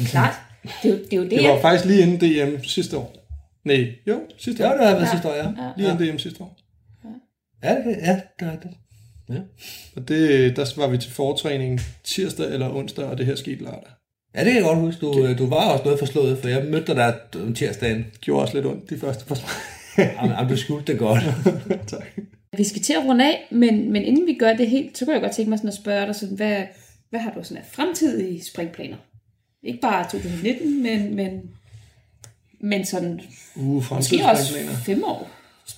[0.06, 0.34] Klart.
[0.82, 2.18] Det er, jo- det er jo det, Det var faktisk lige inden
[2.56, 3.14] DM sidste år.
[3.64, 4.76] Nej, jo, sidste Ja, år.
[4.76, 5.42] det har været sidste år, ja.
[5.44, 5.72] Ja.
[5.76, 6.58] Lige inden DM sidste år.
[7.62, 8.70] Ja, det, ja, det er det.
[9.30, 9.40] Ja.
[9.96, 13.90] Og det, der var vi til fortræning tirsdag eller onsdag, og det her skete lørdag.
[14.34, 15.00] ja, det kan jeg godt huske.
[15.00, 17.98] Du, øh, du var også noget forslået, for jeg mødte dig om tirsdagen.
[18.12, 19.38] Det gjorde også lidt ondt de første par
[19.96, 21.22] jamen, du skjulte det godt.
[21.86, 22.06] tak.
[22.58, 25.14] Vi skal til at runde af, men, men inden vi gør det helt, så kunne
[25.14, 26.62] jeg godt tænke mig sådan at spørge dig, sådan, hvad,
[27.10, 28.96] hvad har du sådan af fremtidige springplaner?
[29.62, 31.50] Ikke bare 2019, men, men,
[32.60, 33.20] men sådan
[33.56, 34.54] Uh, måske også
[34.86, 35.30] fem år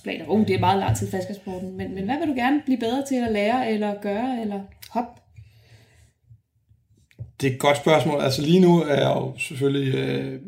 [0.03, 0.27] planer.
[0.27, 2.77] Uh, det er meget lang tid i faskersporten, men, men hvad vil du gerne blive
[2.77, 5.21] bedre til at lære, eller gøre, eller hoppe?
[7.41, 8.21] Det er et godt spørgsmål.
[8.21, 10.41] Altså lige nu er jeg jo selvfølgelig øh,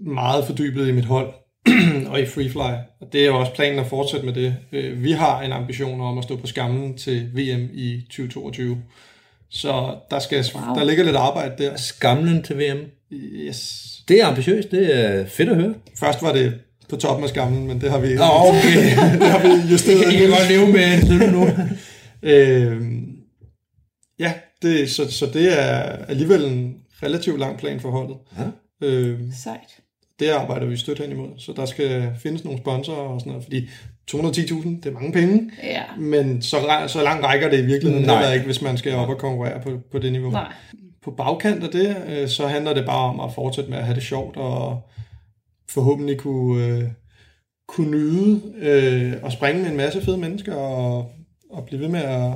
[0.00, 1.32] meget fordybet i mit hold
[2.10, 2.58] og i freefly.
[3.00, 4.56] Og det er jo også planen at fortsætte med det.
[4.72, 8.78] Øh, vi har en ambition om at stå på skammen til VM i 2022.
[9.50, 10.74] Så der, skal, Wow.
[10.74, 11.76] der ligger lidt arbejde der.
[11.76, 12.78] Skamlen til VM.
[13.12, 13.84] Yes.
[14.08, 14.70] Det er ambitiøst.
[14.70, 15.74] Det er fedt at høre.
[16.00, 16.54] Først var det
[16.88, 18.84] på toppen af skammen, men det har vi, Nå, okay.
[19.20, 20.12] det har vi justeret.
[20.12, 21.48] I kan godt leve med en nu.
[22.22, 22.82] Øh,
[24.18, 25.72] Ja, det, så, så det er
[26.08, 28.16] alligevel en relativt lang plan for holdet.
[28.38, 28.86] Ja.
[28.86, 29.80] Øh, Sejt.
[30.18, 33.44] Det arbejder vi stødt hen imod, så der skal findes nogle sponsorer og sådan noget,
[33.44, 33.68] fordi
[34.10, 35.82] 210.000, det er mange penge, Ja.
[35.98, 36.56] men så,
[36.86, 38.16] så langt rækker det i virkeligheden Nej.
[38.16, 40.30] heller ikke, hvis man skal op og konkurrere på, på det niveau.
[40.30, 40.52] Nej.
[41.02, 43.94] På bagkant af det, øh, så handler det bare om at fortsætte med at have
[43.94, 44.80] det sjovt, og
[45.70, 46.84] forhåbentlig kunne, øh,
[47.68, 51.12] kunne nyde øh, og springe med en masse fede mennesker, og,
[51.50, 52.32] og blive ved med at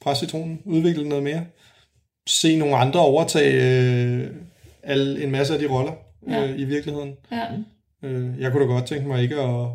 [0.00, 1.44] presse citronen, udvikle noget mere.
[2.28, 4.26] Se nogle andre overtage øh,
[4.82, 5.92] alle, en masse af de roller
[6.30, 6.46] Ja.
[6.46, 7.12] øh, i virkeligheden.
[7.32, 7.44] Ja.
[8.02, 9.66] Øh, jeg kunne da godt tænke mig ikke at,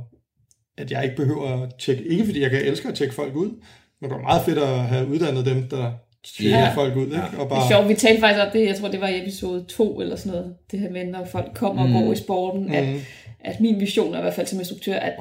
[0.78, 3.50] at jeg ikke behøver at tjekke, ikke fordi jeg kan elske at tjekke folk ud,
[4.02, 5.92] men det var meget fedt at have uddannet dem, der
[6.38, 6.74] tjekker Ja.
[6.76, 7.22] folk ud, ikke?
[7.24, 9.22] Og Det er bare, sjovt, vi talte faktisk om det, jeg tror det var i
[9.22, 12.74] episode 2 eller sådan noget, det her med, når folk kommer og går i sporten,
[12.74, 13.00] at, Mm.
[13.40, 15.14] at min vision er i hvert fald som instruktør, at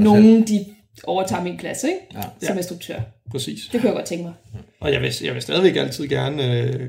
[0.00, 0.64] nogen de
[1.04, 1.96] overtager min plads, ikke?
[2.14, 2.20] Ja.
[2.22, 2.56] Som Ja.
[2.56, 3.00] instruktør.
[3.30, 3.60] præcis.
[3.72, 4.32] Det kunne jeg godt tænke mig.
[4.80, 6.88] Og jeg vil, jeg vil stadigvæk altid gerne øh,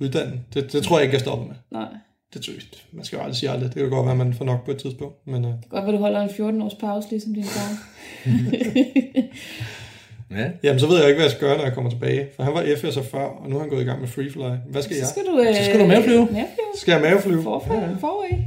[0.00, 0.40] uddanne.
[0.54, 1.54] Det, det tror jeg ikke, jeg stopper med.
[1.70, 1.88] Nej.
[2.34, 2.62] Det tror jeg,
[2.92, 3.74] man skal jo aldrig sige aldrig.
[3.74, 5.26] Det kan godt være, at man får nok på et tidspunkt.
[5.26, 7.70] Men øh, Det kan godt være, du holder en 14 års pause, ligesom din far.
[10.30, 10.44] Ja.
[10.62, 12.26] jamen, så ved jeg ikke, hvad jeg skal gøre, når jeg kommer tilbage.
[12.36, 14.40] For han var FS'er før, og nu er han gået i gang med Freefly.
[14.70, 15.06] Hvad skal jeg?
[15.06, 15.40] Så skal du...
[15.40, 16.18] Øh, Så skal du maveflyve.
[16.18, 16.72] Maveflyve.
[16.76, 17.42] Skal jeg maveflyve?
[17.42, 18.38] Forfra, forud.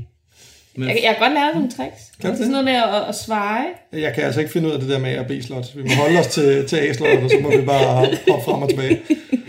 [0.75, 2.01] Men- Jeg, jeg kan godt lære nogle tricks.
[2.21, 3.65] Kan er sådan noget med at, at svare.
[3.93, 5.75] Jeg kan altså ikke finde ud af det der med A og B-slot.
[5.75, 7.95] Vi må holde os til, til A-slot, og så må vi bare
[8.29, 8.99] hoppe frem og tilbage.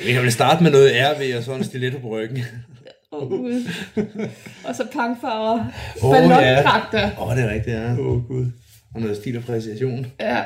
[0.06, 2.38] Vi kan vel starte med noget RV og sådan en stiletto på ryggen.
[3.12, 3.68] Oh, Gud.
[4.68, 5.64] og så pangfarver.
[6.02, 7.10] Oh, Ballondragter.
[7.18, 7.92] Åh, oh, det er rigtigt, ja.
[7.92, 8.46] Åh, oh, Gud.
[8.94, 10.06] Og noget stil og præcision.
[10.20, 10.42] Ja.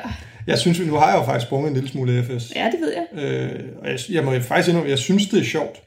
[0.47, 2.55] Jeg synes, nu har jeg jo faktisk sprunget en lille smule FS.
[2.55, 3.23] ja, det ved jeg.
[3.23, 5.81] Øh, og jeg, jeg må faktisk indrømme, jeg synes, det er sjovt.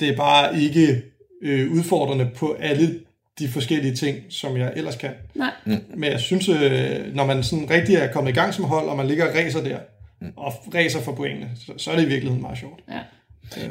[0.00, 1.02] Det er bare ikke
[1.42, 3.00] øh, udfordrende på alle
[3.38, 5.10] de forskellige ting, som jeg ellers kan.
[5.34, 5.50] Nej.
[5.94, 8.96] Men jeg synes, øh, når man sådan rigtig er kommet i gang som hold, og
[8.96, 9.78] man ligger og racer der,
[10.36, 12.80] og racer for pointene, så, så er det i virkeligheden meget sjovt.
[12.90, 13.00] Ja.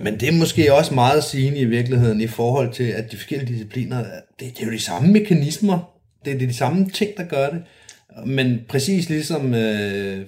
[0.03, 3.53] Men det er måske også meget sigende i virkeligheden i forhold til, at de forskellige
[3.53, 3.97] discipliner,
[4.39, 5.91] det, det er jo de samme mekanismer.
[6.25, 7.61] Det er de samme ting, der gør det.
[8.25, 10.21] Men præcis ligesom øh,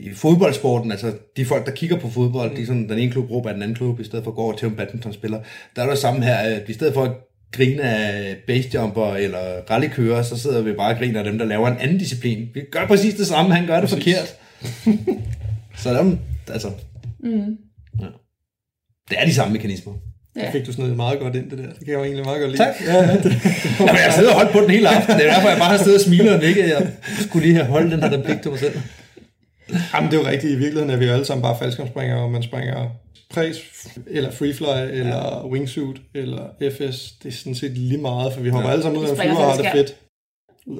[0.00, 3.30] i fodboldsporten, altså de folk, der kigger på fodbold, de er sådan, den ene klub
[3.30, 5.40] råber af den anden klub, i stedet for at gå over til en badmintonspiller.
[5.76, 7.10] Der er det samme her, at i stedet for at
[7.52, 9.38] grine af basejumper eller
[9.70, 12.48] rallykører, så sidder vi bare og griner af dem, der laver en anden disciplin.
[12.54, 14.34] Vi gør præcis det samme, han gør det forkert.
[15.76, 16.16] så der, er-
[16.52, 16.68] altså,
[17.20, 17.56] Mm.
[18.00, 18.06] ja.
[19.10, 19.92] Det er de samme mekanismer.
[20.36, 20.50] Ja.
[20.50, 21.64] Fik du sådan noget meget godt ind, det der.
[21.66, 22.62] Det kan jeg jo egentlig meget godt lide.
[22.62, 22.74] Tak.
[22.86, 23.24] Ja, ja, det,
[23.80, 25.14] Jamen, jeg har siddet og holdt på den hele aften.
[25.16, 26.68] Det er derfor, jeg bare har siddet og smilet og nikket.
[26.68, 28.80] Jeg skulle lige have holdt den her replik til mig selv.
[29.94, 30.52] Jamen, det er jo rigtigt.
[30.52, 32.90] I virkeligheden er vi jo alle sammen bare faldskærmspringere, og man springer
[33.30, 33.56] præs,
[34.06, 37.12] eller freefly, eller wingsuit, eller FS.
[37.22, 38.72] Det er sådan set lige meget, for vi hopper ja.
[38.72, 39.96] alle sammen ud af en flyver og har det fedt.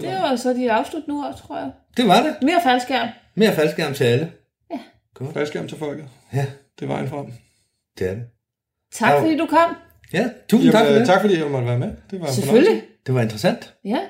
[0.01, 1.71] Det var så de afsluttende ord, tror jeg.
[1.97, 2.35] Det var det.
[2.43, 3.09] Mere faldskærm.
[3.35, 4.31] Mere faldskærm til alle.
[5.35, 6.05] Faldskærm til folket.
[6.35, 6.47] Ja,
[6.79, 7.27] Det er vejen frem.
[7.99, 8.23] Det er det.
[8.93, 9.21] Tak Ja.
[9.23, 9.75] fordi du kom.
[10.13, 11.07] Ja, tusind tak for Jamen, det.
[11.07, 11.93] tak fordi jeg måtte være med.
[12.11, 12.67] Det var Selvfølgelig.
[12.67, 12.87] fornøjelse.
[13.07, 13.75] Det var interessant.
[13.85, 14.01] Ja.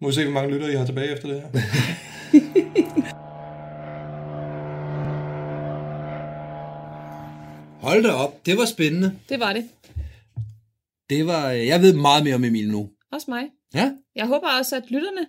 [0.00, 1.48] Må vi se, hvor mange lytter I har tilbage efter det her.
[7.80, 8.46] Hold da op.
[8.46, 9.18] Det var spændende.
[9.28, 9.68] Det var det.
[11.10, 12.90] Det var, øh, jeg ved meget mere om Emil nu.
[13.12, 13.44] Også mig.
[13.74, 15.26] Ja, Jeg håber også, at lytterne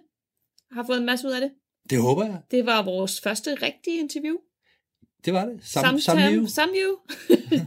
[0.71, 1.51] har fået en masse ud af det.
[1.89, 2.37] det håber jeg.
[2.51, 4.35] Det var vores første rigtige interview.
[5.27, 5.59] Det var det.
[5.61, 6.47] Sam, samliv.
[6.47, 6.99] Samliv.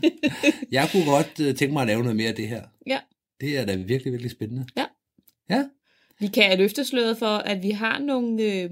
[0.77, 2.63] Jeg kunne godt øh, tænke mig at lave noget mere af det her.
[2.87, 2.99] Ja.
[3.41, 4.67] Det er da virkelig, virkelig spændende.
[4.77, 4.85] Ja.
[5.51, 5.65] Ja.
[6.21, 8.71] Vi kan løfte sløret for, at vi har nogle, øh,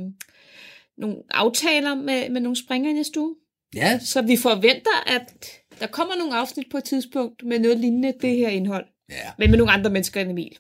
[0.99, 3.35] nogle aftaler med, med nogle springere i næste uge.
[3.75, 5.35] Ja, Så vi forventer, at
[5.81, 8.87] der kommer nogle afsnit på et tidspunkt med noget lignende det her indhold.
[9.11, 9.31] ja.
[9.39, 10.57] Men med nogle andre mennesker end Emil.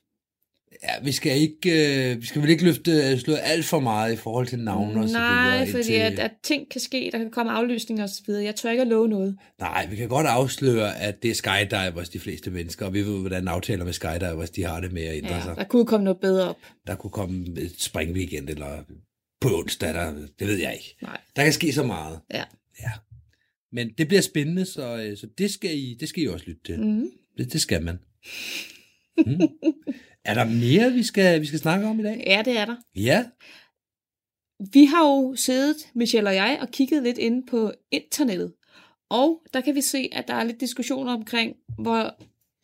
[0.82, 4.12] Ja vi skal ikke, øh, vi skal vel ikke løfte øh, slå alt for meget
[4.12, 5.70] i forhold til navne og så Nej, videre.
[5.70, 8.44] fordi indtil- at, at ting kan ske, der kan komme aflysninger og så videre.
[8.44, 9.38] Jeg tør ikke at love noget.
[9.60, 13.20] Nej, vi kan godt afsløre, at det er skydivers, de fleste mennesker, og vi ved,
[13.20, 15.56] hvordan aftaler med skydivers, de har det med at ændre Ja, sig.
[15.56, 16.56] der kunne komme noget bedre op.
[16.86, 18.82] Der kunne komme et springweekend, eller
[19.40, 20.96] på onsdag, der, det ved jeg ikke.
[21.02, 21.20] Nej.
[21.36, 22.20] Der kan ske så meget.
[22.34, 22.42] Ja.
[22.80, 22.90] ja.
[23.72, 26.60] Men det bliver spændende, så, øh, så det, skal I, det skal I også lytte
[26.66, 26.80] til.
[26.80, 27.10] Mm.
[27.38, 27.98] Det, det skal man.
[29.26, 29.40] Mm.
[30.28, 32.24] Er der mere, vi skal, vi skal snakke om i dag?
[32.26, 32.76] Ja, det er der.
[32.96, 33.24] Ja,
[34.72, 38.52] Vi har jo siddet, Michelle og jeg, og kigget lidt inde på internettet.
[39.10, 42.14] Og der kan vi se, at der er lidt diskussioner omkring, hvor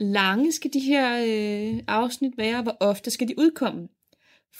[0.01, 3.89] lange skal de her øh, afsnit være, og hvor ofte skal de udkomme.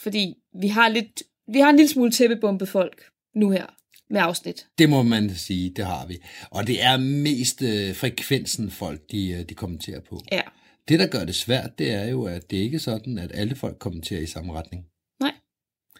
[0.03, 3.03] Fordi vi har, lidt, vi har en lille smule tæppebumpet folk
[3.35, 3.65] nu her
[4.09, 4.67] med afsnit.
[4.77, 6.17] det må man sige, det har vi.
[6.51, 10.21] Og det er mest øh, frekvensen folk, de, øh, de kommenterer på.
[10.31, 10.41] Ja.
[10.87, 13.55] Det, der gør det svært, det er jo, at det ikke er sådan, at alle
[13.55, 14.85] folk kommenterer i samme retning.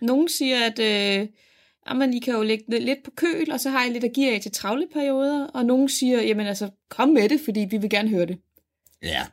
[0.02, 1.28] Nogle siger, at, øh,
[1.90, 4.32] jamen I kan jo lægge lidt på køl, og så har I lidt at give
[4.36, 7.90] af til travle perioder, og nogen siger, jamen altså, kom med det, fordi vi vil
[7.90, 8.38] gerne høre det.
[9.04, 9.26] Ja.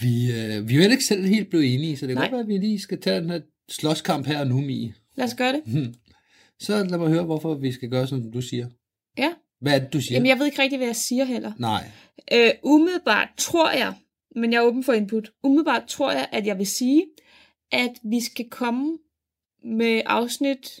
[0.00, 2.24] Vi, øh, vi er jo ikke selv helt blevet enige, så det kan Nej.
[2.24, 4.94] godt være, at vi lige skal tage den her slåskamp her og nu, Mie.
[5.14, 5.94] Lad os gøre det.
[6.60, 8.68] Så lad mig høre, hvorfor vi skal gøre, som du siger.
[9.18, 9.32] Ja.
[9.60, 10.16] Hvad er det, du siger?
[10.16, 11.52] Jamen, jeg ved ikke rigtig, hvad jeg siger heller.
[11.58, 11.90] Nej.
[12.32, 13.94] Øh, umiddelbart tror jeg,
[14.36, 17.06] men jeg er åben for input, umiddelbart tror jeg, at jeg vil sige,
[17.72, 18.98] at vi skal komme
[19.64, 20.80] med afsnit,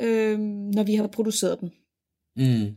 [0.00, 1.70] øh, når vi har produceret dem.
[2.36, 2.76] Mm.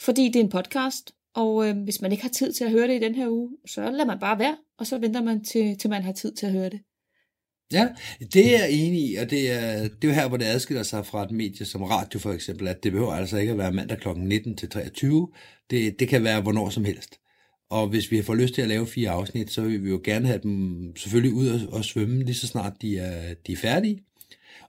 [0.00, 2.88] Fordi det er en podcast, og øh, hvis man ikke har tid til at høre
[2.88, 5.78] det i den her uge, så lader man bare være, og så venter man til,
[5.78, 6.80] til man har tid til at høre det.
[7.72, 7.88] Ja,
[8.32, 10.82] det er jeg enig i, og det er, det er jo her, hvor det adskiller
[10.82, 13.72] sig fra et medie som radio for eksempel, at det behøver altså ikke at være
[13.72, 14.08] mandag kl.
[14.08, 15.28] 19 til 23.
[15.70, 17.20] Det, det kan være hvornår som helst.
[17.70, 20.26] Og hvis vi får lyst til at lave fire afsnit, så vil vi jo gerne
[20.26, 24.02] have dem selvfølgelig ud og, og svømme lige så snart de er, de er færdige.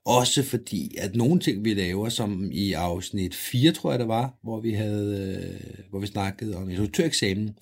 [0.06, 4.39] Også fordi, at nogle ting, vi laver, som i afsnit 4, tror jeg det var,
[4.43, 7.56] hvor vi, havde, øh, hvor vi snakkede om instruktøreksamen,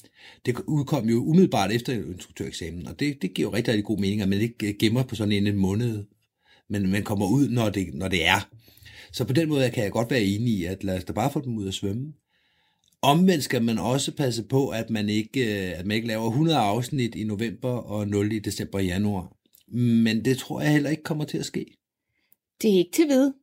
[0.45, 4.21] det udkom jo umiddelbart efter instruktøreksamen, og det, det giver jo rigtig, rigtig god mening,
[4.21, 6.03] at man ikke gemmer på sådan en, en måned,
[6.69, 8.49] men man kommer ud, når det, når det er.
[9.11, 11.31] Så på den måde kan jeg godt være enig i, at lad os da bare
[11.31, 12.13] få dem ud at svømme.
[13.03, 16.57] Omvendt skal man også passe på, at man ikke, øh, at man ikke laver 100
[16.57, 19.35] afsnit i november og 0 i december og januar.
[19.77, 21.65] Men det tror jeg heller ikke kommer til at ske.
[22.61, 23.33] Det er ikke til ved.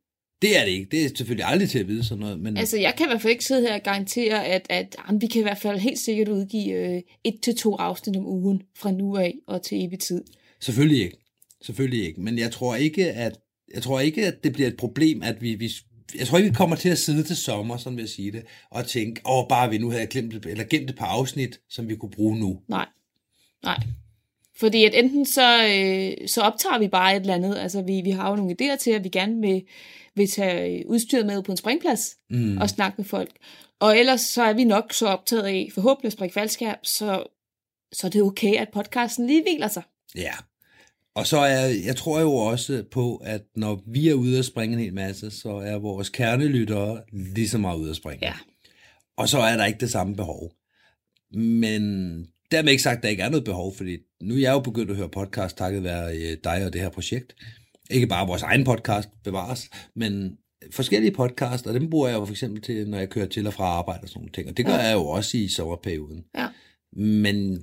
[0.43, 0.89] Det er det ikke.
[0.91, 2.41] Det er selvfølgelig aldrig til at vide sådan noget.
[2.41, 5.21] Men Altså, jeg kan i hvert fald ikke sidde her og garantere, at, at jamen,
[5.21, 8.63] vi kan i hvert fald helt sikkert udgive øh, et til to afsnit om ugen
[8.77, 10.25] fra nu af og til evig tid.
[10.61, 11.17] Selvfølgelig ikke.
[11.63, 12.21] Selvfølgelig ikke.
[12.21, 13.41] Men jeg tror ikke, at,
[13.75, 15.71] jeg tror ikke, at det bliver et problem, at vi, vi
[16.19, 18.43] jeg tror ikke, vi kommer til at sidde til sommer, sådan vil jeg sige det,
[18.71, 21.89] og tænke, åh, bare vi nu havde glemt, et- eller gemt et par afsnit, som
[21.89, 22.61] vi kunne bruge nu.
[22.69, 22.87] Nej.
[23.63, 23.79] Nej.
[24.57, 28.11] Fordi at enten så, øh, så optager vi bare et eller andet, altså vi, vi
[28.11, 29.63] har jo nogle idéer til, at vi gerne vil,
[30.15, 32.59] vil tage udstyret med ud på en springplads mm.
[32.59, 33.31] og snakke med folk.
[33.81, 37.25] Og ellers så er vi nok så optaget af forhåbentlig at springe så,
[37.93, 39.83] så er det okay, at podcasten lige hviler sig.
[40.15, 40.33] Ja.
[41.15, 44.75] Og så er, jeg tror jo også på, at når vi er ude at springe
[44.77, 48.27] en hel masse, så er vores kernelyttere lige så meget ude at springe.
[48.27, 48.35] Ja.
[49.17, 50.53] Og så er der ikke det samme behov.
[51.33, 51.83] Men
[52.51, 54.91] dermed ikke sagt, at der ikke er noget behov, fordi nu er jeg jo begyndt
[54.91, 57.35] at høre podcast takket være øh, dig og det her projekt.
[57.91, 60.37] Ikke bare vores egen podcast bevares, men
[60.73, 63.53] forskellige podcast, og dem bruger jeg jo for eksempel til, når jeg kører til og
[63.55, 64.49] fra arbejde og sådan nogle ting.
[64.49, 64.79] Og det gør Ja.
[64.79, 66.25] jeg jo også i sommerperioden.
[66.39, 66.49] Ja.
[66.97, 67.63] Men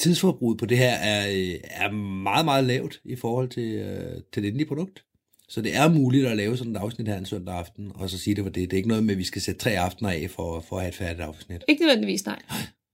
[0.00, 1.90] tidsforbruget på det her er, øh, er
[2.22, 5.04] meget, meget lavt i forhold til, øh, til det endelige produkt.
[5.48, 8.18] Så det er muligt at lave sådan et afsnit her en søndag aften, og så
[8.18, 8.70] sige det var det.
[8.70, 10.82] Det er ikke noget med, at vi skal sætte tre aftener af for, for at
[10.82, 11.64] have et færdigt afsnit.
[11.68, 12.42] Ikke nødvendigvis, nej.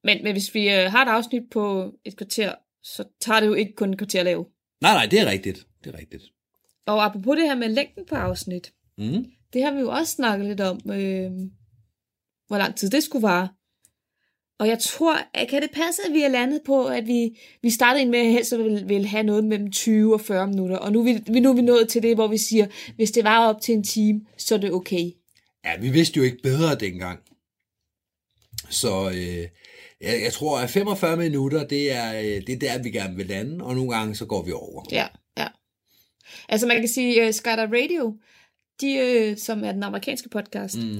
[0.04, 3.54] Men, men hvis vi øh, har et afsnit på et kvarter, så tager det jo
[3.54, 4.44] ikke kun et kvarter at lave.
[4.82, 5.66] Nej, nej, det er rigtigt.
[5.84, 6.22] Det er rigtigt.
[6.86, 9.24] Og apropos det her med længden på afsnit, Mm.
[9.52, 11.30] det har vi jo også snakket lidt om, øh,
[12.46, 13.48] hvor lang tid det skulle vare.
[14.59, 17.70] Og jeg tror, at kan det passe, at vi er landet på, at vi, vi
[17.70, 20.92] startede ind med at helst vil, vil have noget mellem 20 og 40 minutter, og
[20.92, 23.48] nu er, vi, nu er vi nået til det, hvor vi siger, hvis det var
[23.48, 25.11] op til en time, så er det okay.
[25.64, 27.20] Ja, vi vidste jo ikke bedre dengang.
[28.70, 29.46] Så øh,
[30.00, 33.26] jeg, jeg tror, at 45 minutter, det er, øh, det er der, vi gerne vil
[33.26, 34.84] lande, og nogle gange så går vi over.
[34.92, 35.07] Ja,
[35.38, 35.46] ja.
[36.48, 38.16] Altså man kan sige, uh, Skydive Radio,
[38.80, 40.98] de, uh, som er den amerikanske podcast, Mm.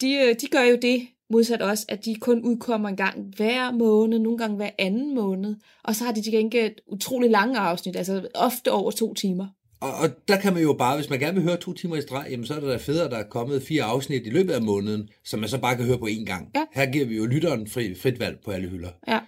[0.00, 3.70] de, øh, de gør jo det, modsat os, at de kun udkommer en gang hver
[3.70, 7.96] måned, nogle gange hver anden måned, og så har de til gengæld utrolig lange afsnit,
[7.96, 9.46] altså ofte over to timer.
[9.80, 12.02] Og, og der kan man jo bare, hvis man gerne vil høre to timer i
[12.02, 14.62] streg, jamen så er det da federe, der er kommet fire afsnit i løbet af
[14.62, 16.50] måneden, som man så bare kan høre på én gang.
[16.54, 16.64] Ja.
[16.72, 18.90] Her giver vi jo lytteren fri, frit valg på alle hylder.
[19.08, 19.20] Ja,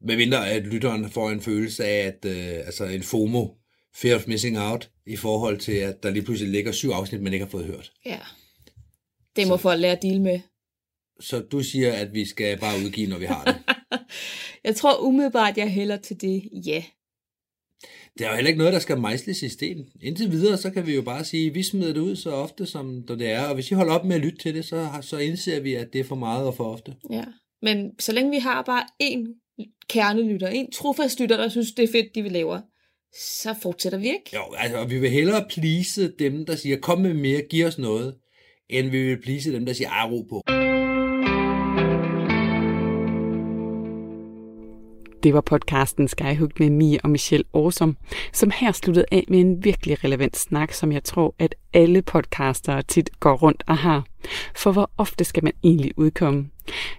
[0.00, 3.46] Medmindre at lytteren får en følelse af, at øh, altså en FOMO,
[3.94, 7.32] fear of missing out, i forhold til, at der lige pludselig ligger syv afsnit, man
[7.32, 7.92] ikke har fået hørt.
[8.06, 8.18] ja.
[9.36, 10.40] Det må folk lære at deal med.
[11.20, 13.56] Så du siger, at vi skal bare udgive, når vi har det.
[14.64, 16.82] Jeg tror umiddelbart, jeg hælder til det, ja.
[18.18, 19.86] Det er jo heller ikke noget, der skal mejsles i sten.
[20.02, 22.66] Indtil videre, så kan vi jo bare sige, at vi smider det ud så ofte,
[22.66, 23.48] som det er.
[23.48, 25.92] Og hvis I holder op med at lytte til det, så, så indser vi, at
[25.92, 26.94] det er for meget og for ofte.
[27.10, 27.24] ja.
[27.62, 29.46] Men så længe vi har bare én
[29.88, 32.60] kernelytter, en trofast lytter, der synes, det er fedt, de vi laver,
[33.40, 34.30] så fortsætter vi ikke.
[34.34, 37.78] Jo, altså, og vi vil hellere please dem, der siger, kom med mere, giv os
[37.78, 38.14] noget,
[38.70, 40.42] end vi vil please dem, der siger, ej, ro på.
[45.22, 47.94] Det var podcasten Skyhook med Mia og Michelle Awesome,
[48.32, 52.82] som her sluttede af med en virkelig relevant snak, som jeg tror, at alle podcastere
[52.82, 54.04] tit går rundt og har.
[54.56, 56.48] For hvor ofte skal man egentlig udkomme?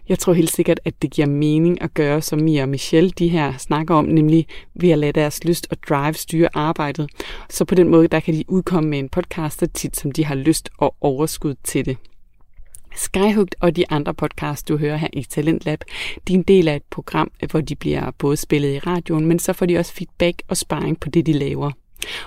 [0.09, 3.27] Jeg tror helt sikkert, at det giver mening at gøre, som Mia og Michelle de
[3.27, 7.09] her snakker om, nemlig ved at lade deres lyst og drive styre arbejdet.
[7.49, 10.25] Så på den måde, der kan de udkomme med en podcast så tit, som de
[10.25, 11.97] har lyst og overskud til det.
[12.97, 15.83] Skyhooked og de andre podcasts, du hører her i Talentlab,
[16.27, 19.39] de er en del af et program, hvor de bliver både spillet i radioen, men
[19.39, 21.71] så får de også feedback og sparring på det, de laver.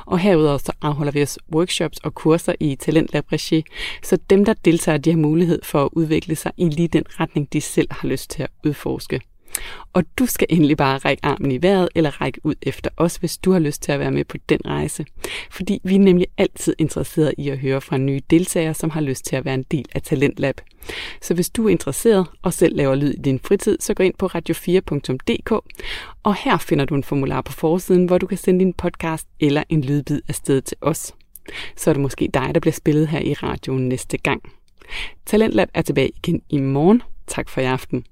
[0.07, 3.64] Og herudover så afholder vi os workshops og kurser i Talentlab Regi,
[4.03, 7.53] så dem, der deltager, de har mulighed for at udvikle sig i lige den retning,
[7.53, 9.21] de selv har lyst til at udforske.
[9.93, 13.39] Og du skal endelig bare række armen i vejret eller række ud efter os, hvis
[13.39, 15.07] du har lyst til at være med på den rejse.
[15.51, 19.25] Fordi vi er nemlig altid interesserede i at høre fra nye deltagere, som har lyst
[19.25, 20.61] til at være en del af Talentlab.
[21.23, 24.15] Så hvis du er interesseret og selv laver lyd i din fritid, så gå ind
[24.19, 25.53] på radio4.dk,
[26.23, 29.63] og her finder du en formular på forsiden, hvor du kan sende din podcast eller
[29.69, 31.15] en lydbid afsted til os.
[31.77, 34.43] Så er det måske dig, der bliver spillet her i radioen næste gang.
[35.27, 37.03] Talentlab er tilbage igen i morgen.
[37.27, 38.05] Tak for i aften.